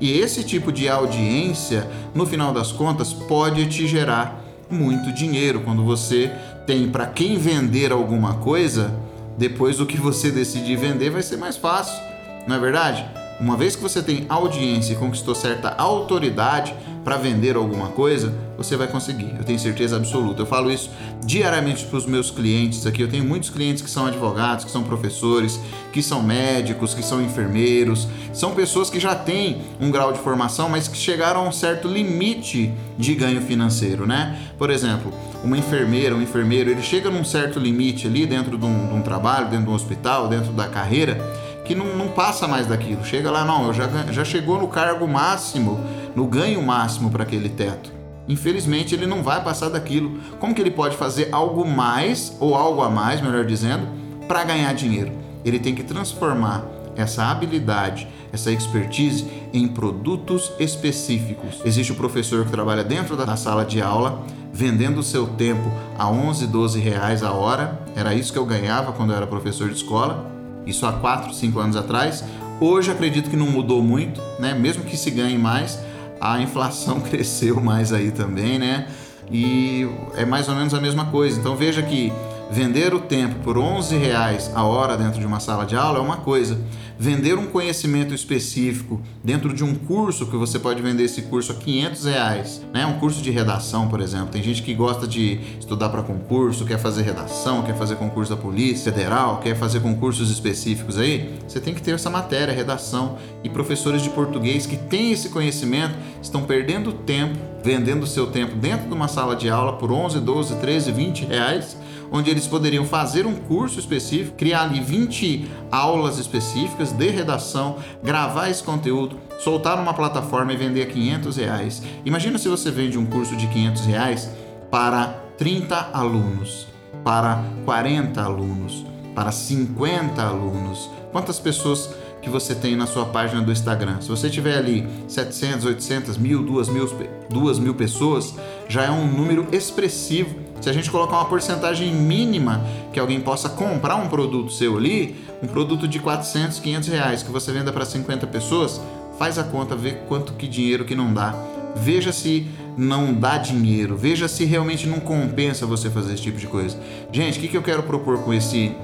E 0.00 0.18
esse 0.18 0.42
tipo 0.42 0.72
de 0.72 0.88
audiência, 0.88 1.88
no 2.12 2.26
final 2.26 2.52
das 2.52 2.72
contas, 2.72 3.12
pode 3.12 3.64
te 3.66 3.86
gerar 3.86 4.44
muito 4.68 5.12
dinheiro 5.12 5.60
quando 5.60 5.84
você 5.84 6.32
tem 6.66 6.88
para 6.88 7.06
quem 7.06 7.38
vender 7.38 7.92
alguma 7.92 8.34
coisa, 8.34 8.92
depois 9.38 9.76
do 9.76 9.86
que 9.86 9.96
você 9.96 10.32
decidir 10.32 10.76
vender 10.76 11.10
vai 11.10 11.22
ser 11.22 11.36
mais 11.36 11.56
fácil, 11.56 12.02
não 12.46 12.56
é 12.56 12.58
verdade? 12.58 13.04
Uma 13.38 13.56
vez 13.56 13.76
que 13.76 13.82
você 13.82 14.02
tem 14.02 14.24
audiência 14.30 14.94
e 14.94 14.96
conquistou 14.96 15.34
certa 15.34 15.68
autoridade 15.76 16.74
para 17.04 17.18
vender 17.18 17.54
alguma 17.54 17.88
coisa, 17.88 18.34
você 18.56 18.76
vai 18.76 18.88
conseguir. 18.88 19.34
Eu 19.38 19.44
tenho 19.44 19.58
certeza 19.58 19.94
absoluta. 19.94 20.42
Eu 20.42 20.46
falo 20.46 20.72
isso 20.72 20.90
diariamente 21.22 21.84
para 21.84 21.98
os 21.98 22.06
meus 22.06 22.30
clientes 22.30 22.86
aqui. 22.86 23.02
Eu 23.02 23.08
tenho 23.08 23.24
muitos 23.24 23.50
clientes 23.50 23.82
que 23.82 23.90
são 23.90 24.06
advogados, 24.06 24.64
que 24.64 24.70
são 24.70 24.82
professores, 24.82 25.60
que 25.92 26.02
são 26.02 26.22
médicos, 26.22 26.94
que 26.94 27.02
são 27.02 27.22
enfermeiros. 27.22 28.08
São 28.32 28.54
pessoas 28.54 28.88
que 28.88 28.98
já 28.98 29.14
têm 29.14 29.60
um 29.78 29.90
grau 29.90 30.12
de 30.12 30.18
formação, 30.18 30.70
mas 30.70 30.88
que 30.88 30.96
chegaram 30.96 31.40
a 31.40 31.48
um 31.48 31.52
certo 31.52 31.86
limite 31.86 32.72
de 32.98 33.14
ganho 33.14 33.42
financeiro, 33.42 34.06
né? 34.06 34.40
Por 34.56 34.70
exemplo, 34.70 35.12
uma 35.44 35.58
enfermeira, 35.58 36.14
um 36.14 36.22
enfermeiro, 36.22 36.70
ele 36.70 36.82
chega 36.82 37.10
num 37.10 37.24
certo 37.24 37.60
limite 37.60 38.06
ali 38.06 38.26
dentro 38.26 38.56
de 38.56 38.64
um, 38.64 38.88
de 38.88 38.94
um 38.94 39.02
trabalho, 39.02 39.48
dentro 39.48 39.66
de 39.66 39.70
um 39.70 39.74
hospital, 39.74 40.26
dentro 40.26 40.52
da 40.52 40.66
carreira 40.66 41.45
que 41.66 41.74
não, 41.74 41.96
não 41.96 42.08
passa 42.08 42.46
mais 42.46 42.66
daquilo. 42.66 43.04
Chega 43.04 43.30
lá, 43.30 43.44
não, 43.44 43.72
já, 43.72 43.88
já 44.10 44.24
chegou 44.24 44.58
no 44.58 44.68
cargo 44.68 45.06
máximo, 45.06 45.80
no 46.14 46.26
ganho 46.26 46.62
máximo 46.62 47.10
para 47.10 47.24
aquele 47.24 47.48
teto. 47.48 47.92
Infelizmente, 48.28 48.94
ele 48.94 49.06
não 49.06 49.22
vai 49.22 49.42
passar 49.42 49.68
daquilo. 49.68 50.18
Como 50.38 50.54
que 50.54 50.60
ele 50.60 50.70
pode 50.70 50.96
fazer 50.96 51.28
algo 51.32 51.66
mais, 51.66 52.36
ou 52.40 52.54
algo 52.54 52.82
a 52.82 52.88
mais, 52.88 53.20
melhor 53.20 53.44
dizendo, 53.44 53.86
para 54.26 54.44
ganhar 54.44 54.72
dinheiro? 54.74 55.12
Ele 55.44 55.58
tem 55.58 55.74
que 55.74 55.82
transformar 55.82 56.64
essa 56.96 57.24
habilidade, 57.24 58.08
essa 58.32 58.50
expertise 58.50 59.26
em 59.52 59.68
produtos 59.68 60.52
específicos. 60.58 61.60
Existe 61.64 61.92
o 61.92 61.96
professor 61.96 62.44
que 62.44 62.50
trabalha 62.50 62.82
dentro 62.82 63.16
da 63.16 63.36
sala 63.36 63.64
de 63.64 63.82
aula, 63.82 64.24
vendendo 64.52 64.98
o 64.98 65.04
seu 65.04 65.26
tempo 65.26 65.70
a 65.98 66.08
11, 66.08 66.46
12 66.46 66.80
reais 66.80 67.22
a 67.22 67.32
hora. 67.32 67.78
Era 67.94 68.14
isso 68.14 68.32
que 68.32 68.38
eu 68.38 68.46
ganhava 68.46 68.92
quando 68.92 69.10
eu 69.10 69.16
era 69.16 69.26
professor 69.26 69.68
de 69.68 69.76
escola 69.76 70.35
isso 70.66 70.84
há 70.86 70.92
4, 70.92 71.32
5 71.32 71.60
anos 71.60 71.76
atrás. 71.76 72.24
Hoje 72.60 72.90
acredito 72.90 73.30
que 73.30 73.36
não 73.36 73.46
mudou 73.46 73.82
muito, 73.82 74.20
né? 74.38 74.54
Mesmo 74.54 74.84
que 74.84 74.96
se 74.96 75.10
ganhe 75.10 75.38
mais, 75.38 75.78
a 76.20 76.40
inflação 76.40 77.00
cresceu 77.08 77.60
mais 77.60 77.92
aí 77.92 78.10
também, 78.10 78.58
né? 78.58 78.88
E 79.30 79.88
é 80.14 80.24
mais 80.24 80.48
ou 80.48 80.54
menos 80.54 80.72
a 80.74 80.80
mesma 80.80 81.06
coisa. 81.06 81.38
Então 81.38 81.56
veja 81.56 81.82
que 81.82 82.12
vender 82.50 82.94
o 82.94 83.00
tempo 83.00 83.36
por 83.42 83.58
11 83.58 83.96
reais 83.96 84.50
a 84.54 84.64
hora 84.64 84.96
dentro 84.96 85.20
de 85.20 85.26
uma 85.26 85.40
sala 85.40 85.64
de 85.64 85.76
aula 85.76 85.98
é 85.98 86.02
uma 86.02 86.18
coisa. 86.18 86.58
vender 86.98 87.38
um 87.38 87.46
conhecimento 87.46 88.14
específico 88.14 89.02
dentro 89.22 89.52
de 89.52 89.62
um 89.62 89.74
curso 89.74 90.26
que 90.26 90.36
você 90.36 90.58
pode 90.58 90.80
vender 90.80 91.04
esse 91.04 91.22
curso 91.22 91.52
a 91.52 91.54
500 91.54 92.04
reais, 92.06 92.62
né? 92.72 92.86
Um 92.86 92.98
curso 92.98 93.20
de 93.20 93.30
redação, 93.30 93.86
por 93.88 94.00
exemplo. 94.00 94.28
Tem 94.28 94.42
gente 94.42 94.62
que 94.62 94.72
gosta 94.72 95.06
de 95.06 95.38
estudar 95.60 95.90
para 95.90 96.02
concurso, 96.02 96.64
quer 96.64 96.78
fazer 96.78 97.02
redação, 97.02 97.62
quer 97.62 97.76
fazer 97.76 97.96
concurso 97.96 98.34
da 98.34 98.40
Polícia 98.40 98.90
Federal, 98.90 99.40
quer 99.40 99.54
fazer 99.54 99.80
concursos 99.80 100.30
específicos 100.30 100.98
aí. 100.98 101.38
Você 101.46 101.60
tem 101.60 101.74
que 101.74 101.82
ter 101.82 101.90
essa 101.92 102.08
matéria, 102.08 102.54
redação. 102.54 103.18
E 103.44 103.50
professores 103.50 104.00
de 104.00 104.08
português 104.08 104.64
que 104.64 104.76
têm 104.76 105.12
esse 105.12 105.28
conhecimento 105.28 105.94
estão 106.22 106.44
perdendo 106.44 106.92
tempo, 106.92 107.38
vendendo 107.62 108.06
seu 108.06 108.28
tempo 108.28 108.56
dentro 108.56 108.88
de 108.88 108.94
uma 108.94 109.08
sala 109.08 109.36
de 109.36 109.50
aula 109.50 109.74
por 109.74 109.92
11, 109.92 110.20
12, 110.20 110.56
13, 110.56 110.92
20 110.92 111.26
reais 111.26 111.76
onde 112.10 112.30
eles 112.30 112.46
poderiam 112.46 112.84
fazer 112.84 113.26
um 113.26 113.34
curso 113.34 113.78
específico, 113.78 114.36
criar 114.36 114.62
ali 114.62 114.80
20 114.80 115.48
aulas 115.70 116.18
específicas 116.18 116.92
de 116.92 117.08
redação, 117.08 117.76
gravar 118.02 118.48
esse 118.48 118.62
conteúdo, 118.62 119.18
soltar 119.38 119.76
numa 119.76 119.94
plataforma 119.94 120.52
e 120.52 120.56
vender 120.56 120.82
a 120.82 120.86
500 120.86 121.36
reais. 121.36 121.82
Imagina 122.04 122.38
se 122.38 122.48
você 122.48 122.70
vende 122.70 122.98
um 122.98 123.06
curso 123.06 123.36
de 123.36 123.46
500 123.46 123.86
reais 123.86 124.30
para 124.70 125.06
30 125.38 125.90
alunos, 125.92 126.66
para 127.04 127.44
40 127.64 128.22
alunos, 128.22 128.84
para 129.14 129.30
50 129.30 130.22
alunos. 130.22 130.90
Quantas 131.12 131.38
pessoas 131.38 131.90
que 132.26 132.30
você 132.30 132.56
tem 132.56 132.74
na 132.74 132.88
sua 132.88 133.06
página 133.06 133.40
do 133.40 133.52
Instagram. 133.52 134.00
Se 134.00 134.08
você 134.08 134.28
tiver 134.28 134.58
ali 134.58 134.84
700, 135.06 135.64
800, 135.64 136.18
mil, 136.18 136.42
2 136.42 136.68
mil, 136.70 137.08
2 137.30 137.58
mil 137.60 137.72
pessoas, 137.72 138.34
já 138.68 138.82
é 138.82 138.90
um 138.90 139.06
número 139.06 139.46
expressivo 139.52 140.34
se 140.60 140.70
a 140.70 140.72
gente 140.72 140.90
colocar 140.90 141.16
uma 141.16 141.24
porcentagem 141.26 141.92
mínima 141.94 142.64
que 142.92 142.98
alguém 142.98 143.20
possa 143.20 143.48
comprar 143.48 143.96
um 143.96 144.08
produto 144.08 144.52
seu 144.52 144.76
ali, 144.76 145.16
um 145.42 145.46
produto 145.46 145.86
de 145.86 145.98
400, 145.98 146.58
500 146.58 146.88
reais 146.88 147.22
que 147.22 147.30
você 147.30 147.52
venda 147.52 147.72
para 147.72 147.84
50 147.84 148.26
pessoas, 148.26 148.80
faz 149.18 149.38
a 149.38 149.44
conta, 149.44 149.76
vê 149.76 149.92
quanto 150.08 150.32
que 150.34 150.46
dinheiro 150.46 150.84
que 150.84 150.94
não 150.94 151.12
dá. 151.12 151.34
Veja 151.76 152.10
se 152.12 152.46
não 152.76 153.12
dá 153.12 153.38
dinheiro, 153.38 153.96
veja 153.96 154.28
se 154.28 154.44
realmente 154.44 154.86
não 154.86 154.98
compensa 154.98 155.66
você 155.66 155.90
fazer 155.90 156.14
esse 156.14 156.22
tipo 156.22 156.38
de 156.38 156.46
coisa. 156.46 156.78
Gente, 157.12 157.38
o 157.38 157.42
que, 157.42 157.48
que 157.48 157.56
eu 157.56 157.62
quero 157.62 157.82
propor 157.82 158.22
com 158.22 158.32
esse, 158.32 158.74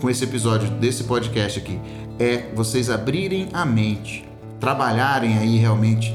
com 0.00 0.10
esse 0.10 0.24
episódio 0.24 0.68
desse 0.70 1.04
podcast 1.04 1.58
aqui? 1.58 1.78
É 2.18 2.50
vocês 2.54 2.90
abrirem 2.90 3.48
a 3.52 3.64
mente, 3.64 4.24
trabalharem 4.60 5.38
aí 5.38 5.58
realmente 5.58 6.14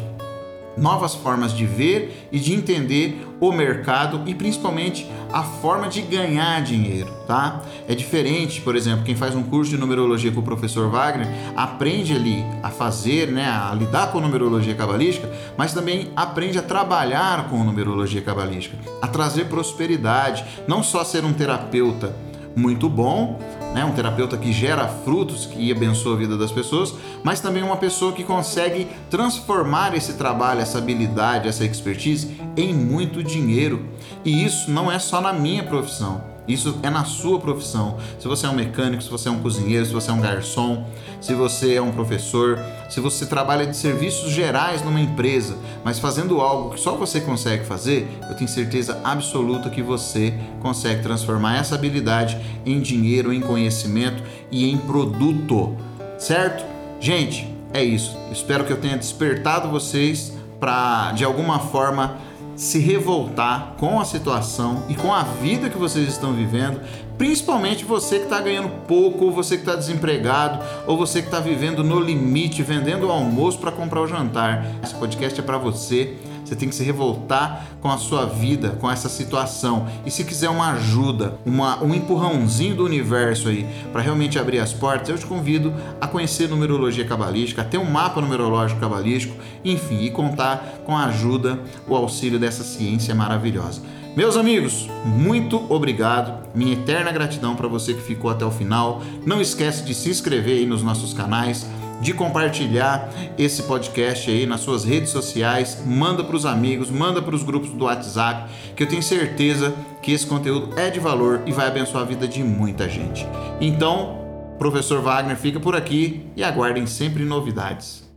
novas 0.79 1.13
formas 1.15 1.53
de 1.53 1.65
ver 1.65 2.27
e 2.31 2.39
de 2.39 2.53
entender 2.53 3.25
o 3.39 3.51
mercado 3.51 4.23
e 4.25 4.33
principalmente 4.33 5.09
a 5.31 5.43
forma 5.43 5.87
de 5.87 6.01
ganhar 6.01 6.61
dinheiro, 6.61 7.11
tá? 7.27 7.61
É 7.87 7.95
diferente, 7.95 8.61
por 8.61 8.75
exemplo, 8.75 9.05
quem 9.05 9.15
faz 9.15 9.35
um 9.35 9.43
curso 9.43 9.71
de 9.71 9.77
numerologia 9.77 10.31
com 10.31 10.39
o 10.39 10.43
professor 10.43 10.89
Wagner 10.89 11.27
aprende 11.55 12.13
ali 12.13 12.43
a 12.63 12.69
fazer, 12.69 13.27
né, 13.27 13.45
a 13.45 13.73
lidar 13.73 14.11
com 14.11 14.19
numerologia 14.19 14.73
cabalística, 14.73 15.29
mas 15.57 15.73
também 15.73 16.11
aprende 16.15 16.57
a 16.57 16.61
trabalhar 16.61 17.49
com 17.49 17.63
numerologia 17.63 18.21
cabalística, 18.21 18.77
a 19.01 19.07
trazer 19.07 19.45
prosperidade, 19.45 20.43
não 20.67 20.81
só 20.81 21.03
ser 21.03 21.23
um 21.23 21.33
terapeuta 21.33 22.15
muito 22.55 22.89
bom, 22.89 23.39
né? 23.73 23.85
um 23.85 23.93
terapeuta 23.93 24.37
que 24.37 24.51
gera 24.51 24.87
frutos, 24.87 25.45
que 25.45 25.71
abençoa 25.71 26.15
a 26.15 26.17
vida 26.17 26.37
das 26.37 26.51
pessoas, 26.51 26.93
mas 27.23 27.39
também 27.39 27.63
uma 27.63 27.77
pessoa 27.77 28.13
que 28.13 28.23
consegue 28.23 28.87
transformar 29.09 29.95
esse 29.95 30.13
trabalho, 30.13 30.61
essa 30.61 30.77
habilidade, 30.77 31.47
essa 31.47 31.65
expertise 31.65 32.39
em 32.55 32.73
muito 32.73 33.23
dinheiro. 33.23 33.85
E 34.23 34.43
isso 34.43 34.71
não 34.71 34.91
é 34.91 34.99
só 34.99 35.21
na 35.21 35.33
minha 35.33 35.63
profissão. 35.63 36.38
Isso 36.49 36.79
é 36.81 36.89
na 36.89 37.05
sua 37.05 37.39
profissão. 37.39 37.97
Se 38.17 38.27
você 38.27 38.47
é 38.47 38.49
um 38.49 38.55
mecânico, 38.55 39.03
se 39.03 39.09
você 39.09 39.29
é 39.29 39.31
um 39.31 39.39
cozinheiro, 39.39 39.85
se 39.85 39.93
você 39.93 40.09
é 40.09 40.13
um 40.13 40.19
garçom, 40.19 40.83
se 41.21 41.35
você 41.35 41.75
é 41.75 41.81
um 41.81 41.91
professor, 41.91 42.59
se 42.89 42.99
você 42.99 43.27
trabalha 43.27 43.67
de 43.67 43.77
serviços 43.77 44.31
gerais 44.31 44.83
numa 44.83 44.99
empresa, 44.99 45.55
mas 45.83 45.99
fazendo 45.99 46.41
algo 46.41 46.71
que 46.71 46.79
só 46.79 46.95
você 46.95 47.21
consegue 47.21 47.63
fazer, 47.65 48.09
eu 48.27 48.35
tenho 48.35 48.49
certeza 48.49 48.99
absoluta 49.03 49.69
que 49.69 49.83
você 49.83 50.33
consegue 50.59 51.03
transformar 51.03 51.57
essa 51.57 51.75
habilidade 51.75 52.35
em 52.65 52.81
dinheiro, 52.81 53.31
em 53.31 53.41
conhecimento 53.41 54.23
e 54.51 54.71
em 54.71 54.77
produto. 54.77 55.77
Certo? 56.17 56.65
Gente, 56.99 57.47
é 57.71 57.83
isso. 57.83 58.17
Espero 58.31 58.65
que 58.65 58.73
eu 58.73 58.77
tenha 58.77 58.97
despertado 58.97 59.69
vocês 59.69 60.33
para 60.59 61.11
de 61.11 61.23
alguma 61.23 61.59
forma 61.59 62.17
se 62.59 62.77
revoltar 62.77 63.75
com 63.77 64.01
a 64.01 64.05
situação 64.05 64.83
e 64.89 64.93
com 64.93 65.13
a 65.13 65.23
vida 65.23 65.69
que 65.69 65.77
vocês 65.77 66.09
estão 66.09 66.33
vivendo, 66.33 66.81
principalmente 67.17 67.85
você 67.85 68.17
que 68.17 68.25
está 68.25 68.41
ganhando 68.41 68.67
pouco, 68.85 69.25
ou 69.25 69.31
você 69.31 69.55
que 69.55 69.61
está 69.61 69.77
desempregado, 69.77 70.61
ou 70.85 70.97
você 70.97 71.21
que 71.21 71.29
está 71.29 71.39
vivendo 71.39 71.85
no 71.85 72.01
limite, 72.01 72.61
vendendo 72.61 73.07
o 73.07 73.11
almoço 73.11 73.59
para 73.59 73.71
comprar 73.71 74.01
o 74.01 74.07
jantar. 74.07 74.65
Esse 74.83 74.93
podcast 74.93 75.39
é 75.39 75.43
para 75.43 75.57
você 75.57 76.17
você 76.49 76.55
tem 76.55 76.67
que 76.67 76.75
se 76.75 76.83
revoltar 76.83 77.67
com 77.79 77.89
a 77.89 77.97
sua 77.97 78.25
vida, 78.25 78.69
com 78.81 78.89
essa 78.89 79.07
situação. 79.07 79.87
E 80.03 80.09
se 80.09 80.23
quiser 80.23 80.49
uma 80.49 80.71
ajuda, 80.71 81.37
uma, 81.45 81.81
um 81.83 81.93
empurrãozinho 81.93 82.75
do 82.75 82.83
universo 82.83 83.49
aí 83.49 83.67
para 83.91 84.01
realmente 84.01 84.39
abrir 84.39 84.59
as 84.59 84.73
portas, 84.73 85.09
eu 85.09 85.17
te 85.17 85.25
convido 85.27 85.71
a 86.01 86.07
conhecer 86.07 86.49
numerologia 86.49 87.05
cabalística, 87.05 87.63
ter 87.63 87.77
um 87.77 87.89
mapa 87.89 88.19
numerológico 88.19 88.79
cabalístico, 88.79 89.35
enfim, 89.63 90.01
e 90.01 90.09
contar 90.09 90.81
com 90.85 90.97
a 90.97 91.05
ajuda, 91.05 91.59
o 91.87 91.95
auxílio 91.95 92.39
dessa 92.39 92.63
ciência 92.63 93.13
maravilhosa. 93.13 93.81
Meus 94.15 94.35
amigos, 94.35 94.89
muito 95.05 95.71
obrigado. 95.71 96.43
Minha 96.55 96.73
eterna 96.73 97.11
gratidão 97.11 97.55
para 97.55 97.67
você 97.67 97.93
que 97.93 98.01
ficou 98.01 98.31
até 98.31 98.43
o 98.43 98.49
final. 98.49 99.03
Não 99.23 99.39
esquece 99.39 99.83
de 99.83 99.93
se 99.93 100.09
inscrever 100.09 100.57
aí 100.57 100.65
nos 100.65 100.81
nossos 100.81 101.13
canais 101.13 101.65
de 102.01 102.13
compartilhar 102.13 103.09
esse 103.37 103.63
podcast 103.63 104.29
aí 104.29 104.45
nas 104.45 104.61
suas 104.61 104.83
redes 104.83 105.09
sociais, 105.09 105.83
manda 105.85 106.23
para 106.23 106.35
os 106.35 106.45
amigos, 106.45 106.89
manda 106.89 107.21
para 107.21 107.35
os 107.35 107.43
grupos 107.43 107.71
do 107.71 107.85
WhatsApp, 107.85 108.49
que 108.75 108.83
eu 108.83 108.87
tenho 108.87 109.03
certeza 109.03 109.73
que 110.01 110.11
esse 110.11 110.25
conteúdo 110.25 110.79
é 110.79 110.89
de 110.89 110.99
valor 110.99 111.41
e 111.45 111.51
vai 111.51 111.67
abençoar 111.67 112.03
a 112.03 112.07
vida 112.07 112.27
de 112.27 112.43
muita 112.43 112.87
gente. 112.87 113.27
Então, 113.59 114.17
professor 114.57 115.01
Wagner 115.01 115.37
fica 115.37 115.59
por 115.59 115.75
aqui 115.75 116.25
e 116.35 116.43
aguardem 116.43 116.85
sempre 116.85 117.23
novidades. 117.23 118.08